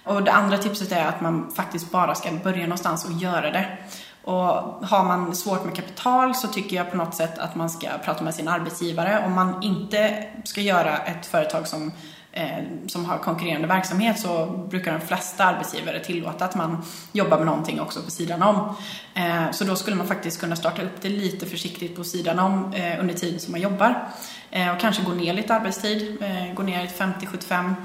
Och 0.10 0.24
det 0.24 0.32
andra 0.32 0.58
tipset 0.58 0.92
är 0.92 1.06
att 1.06 1.22
man 1.22 1.52
faktiskt 1.52 1.92
bara 1.92 2.16
ska 2.16 2.32
börja 2.44 2.64
någonstans 2.64 3.06
och 3.06 3.12
göra 3.12 3.52
det. 3.52 3.78
Och 4.24 4.44
har 4.88 5.04
man 5.04 5.36
svårt 5.36 5.66
med 5.66 5.76
kapital 5.76 6.36
så 6.36 6.48
tycker 6.48 6.76
jag 6.76 6.92
på 6.92 6.98
något 6.98 7.16
sätt 7.16 7.38
att 7.38 7.56
man 7.56 7.70
ska 7.70 7.88
prata 8.06 8.24
med 8.24 8.36
sin 8.36 8.48
arbetsgivare. 8.48 9.24
Om 9.26 9.34
man 9.34 9.64
inte 9.64 10.26
ska 10.44 10.62
göra 10.62 10.98
ett 10.98 11.26
företag 11.26 11.68
som, 11.68 11.92
eh, 12.32 12.64
som 12.88 13.06
har 13.06 13.18
konkurrerande 13.18 13.68
verksamhet 13.68 14.20
så 14.20 14.46
brukar 14.46 14.92
de 14.94 15.02
flesta 15.02 15.46
arbetsgivare 15.46 16.00
tillåta 16.00 16.46
att 16.46 16.56
man 16.56 16.84
jobbar 17.12 17.38
med 17.38 17.46
någonting 17.46 17.82
också 17.82 18.02
på 18.02 18.12
sidan 18.12 18.44
om. 18.44 18.76
Eh, 19.14 19.52
så 19.52 19.64
då 19.64 19.76
skulle 19.76 19.96
man 19.96 20.08
faktiskt 20.08 20.40
kunna 20.40 20.56
starta 20.56 20.82
upp 20.82 21.02
det 21.02 21.10
lite 21.10 21.46
försiktigt 21.46 21.96
på 21.96 22.04
sidan 22.04 22.40
om 22.40 22.74
eh, 22.74 23.00
under 23.00 23.14
tiden 23.14 23.40
som 23.40 23.52
man 23.52 23.62
jobbar. 23.62 24.08
Eh, 24.52 24.70
och 24.72 24.80
kanske 24.80 25.04
gå 25.04 25.12
ner 25.12 25.34
lite 25.34 25.56
arbetstid, 25.56 26.18
eh, 26.22 26.54
gå 26.54 26.64
ner 26.64 26.88
50-75 26.88 27.76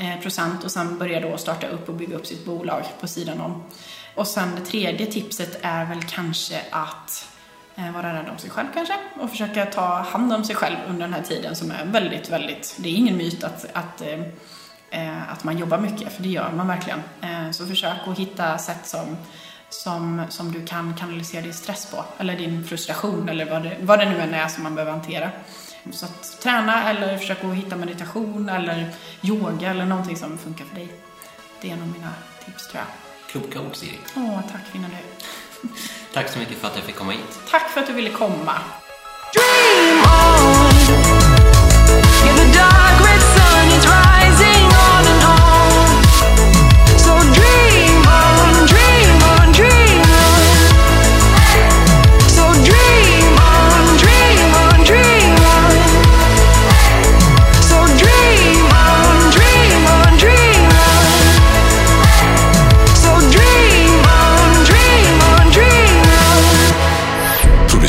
Eh, 0.00 0.20
procent 0.20 0.64
och 0.64 0.70
sen 0.70 0.98
börja 0.98 1.20
då 1.20 1.38
starta 1.38 1.66
upp 1.66 1.88
och 1.88 1.94
bygga 1.94 2.16
upp 2.16 2.26
sitt 2.26 2.44
bolag 2.44 2.84
på 3.00 3.08
sidan 3.08 3.40
om. 3.40 3.62
Och 4.14 4.26
sen 4.26 4.54
det 4.54 4.60
tredje 4.60 5.06
tipset 5.06 5.58
är 5.62 5.84
väl 5.84 6.02
kanske 6.02 6.60
att 6.70 7.28
eh, 7.76 7.92
vara 7.92 8.14
rädd 8.14 8.28
om 8.28 8.38
sig 8.38 8.50
själv 8.50 8.66
kanske 8.74 8.94
och 9.20 9.30
försöka 9.30 9.66
ta 9.66 9.86
hand 9.86 10.32
om 10.32 10.44
sig 10.44 10.56
själv 10.56 10.76
under 10.88 11.00
den 11.00 11.14
här 11.14 11.22
tiden 11.22 11.56
som 11.56 11.70
är 11.70 11.84
väldigt, 11.84 12.30
väldigt, 12.30 12.76
det 12.78 12.88
är 12.88 12.94
ingen 12.94 13.16
myt 13.16 13.44
att, 13.44 13.66
att, 13.72 14.02
eh, 14.90 15.32
att 15.32 15.44
man 15.44 15.58
jobbar 15.58 15.78
mycket, 15.78 16.12
för 16.12 16.22
det 16.22 16.28
gör 16.28 16.52
man 16.52 16.68
verkligen. 16.68 17.02
Så 17.52 17.66
försök 17.66 17.98
att 18.06 18.18
hitta 18.18 18.58
sätt 18.58 18.86
som, 18.86 19.16
som, 19.70 20.22
som 20.28 20.52
du 20.52 20.66
kan 20.66 20.94
kanalisera 20.96 21.42
din 21.42 21.54
stress 21.54 21.90
på, 21.90 22.04
eller 22.18 22.36
din 22.36 22.64
frustration, 22.64 23.28
eller 23.28 23.50
vad 23.50 23.62
det, 23.62 23.76
vad 23.80 23.98
det 23.98 24.10
nu 24.10 24.20
än 24.20 24.34
är 24.34 24.48
som 24.48 24.62
man 24.62 24.74
behöver 24.74 24.92
hantera. 24.92 25.30
Så 25.92 26.06
att 26.06 26.40
träna 26.40 26.90
eller 26.90 27.18
försöka 27.18 27.48
att 27.48 27.54
hitta 27.54 27.76
meditation 27.76 28.48
eller 28.48 28.90
yoga 29.22 29.70
eller 29.70 29.86
någonting 29.86 30.16
som 30.16 30.38
funkar 30.38 30.64
för 30.64 30.74
dig. 30.74 30.88
Det 31.60 31.70
är 31.70 31.76
nog 31.76 31.86
mina 31.88 32.12
tips 32.44 32.68
tror 32.68 32.82
jag. 32.82 32.86
Kloka 33.30 33.60
ord, 33.60 33.76
Siri. 33.76 33.98
Åh, 34.16 34.40
tack 34.52 34.66
fina 34.72 34.88
du. 34.88 35.68
tack 36.12 36.28
så 36.28 36.38
mycket 36.38 36.58
för 36.58 36.68
att 36.68 36.76
jag 36.76 36.84
fick 36.84 36.96
komma 36.96 37.12
hit. 37.12 37.40
Tack 37.50 37.70
för 37.70 37.80
att 37.80 37.86
du 37.86 37.92
ville 37.92 38.10
komma. 38.10 38.54
Dream 39.34 40.07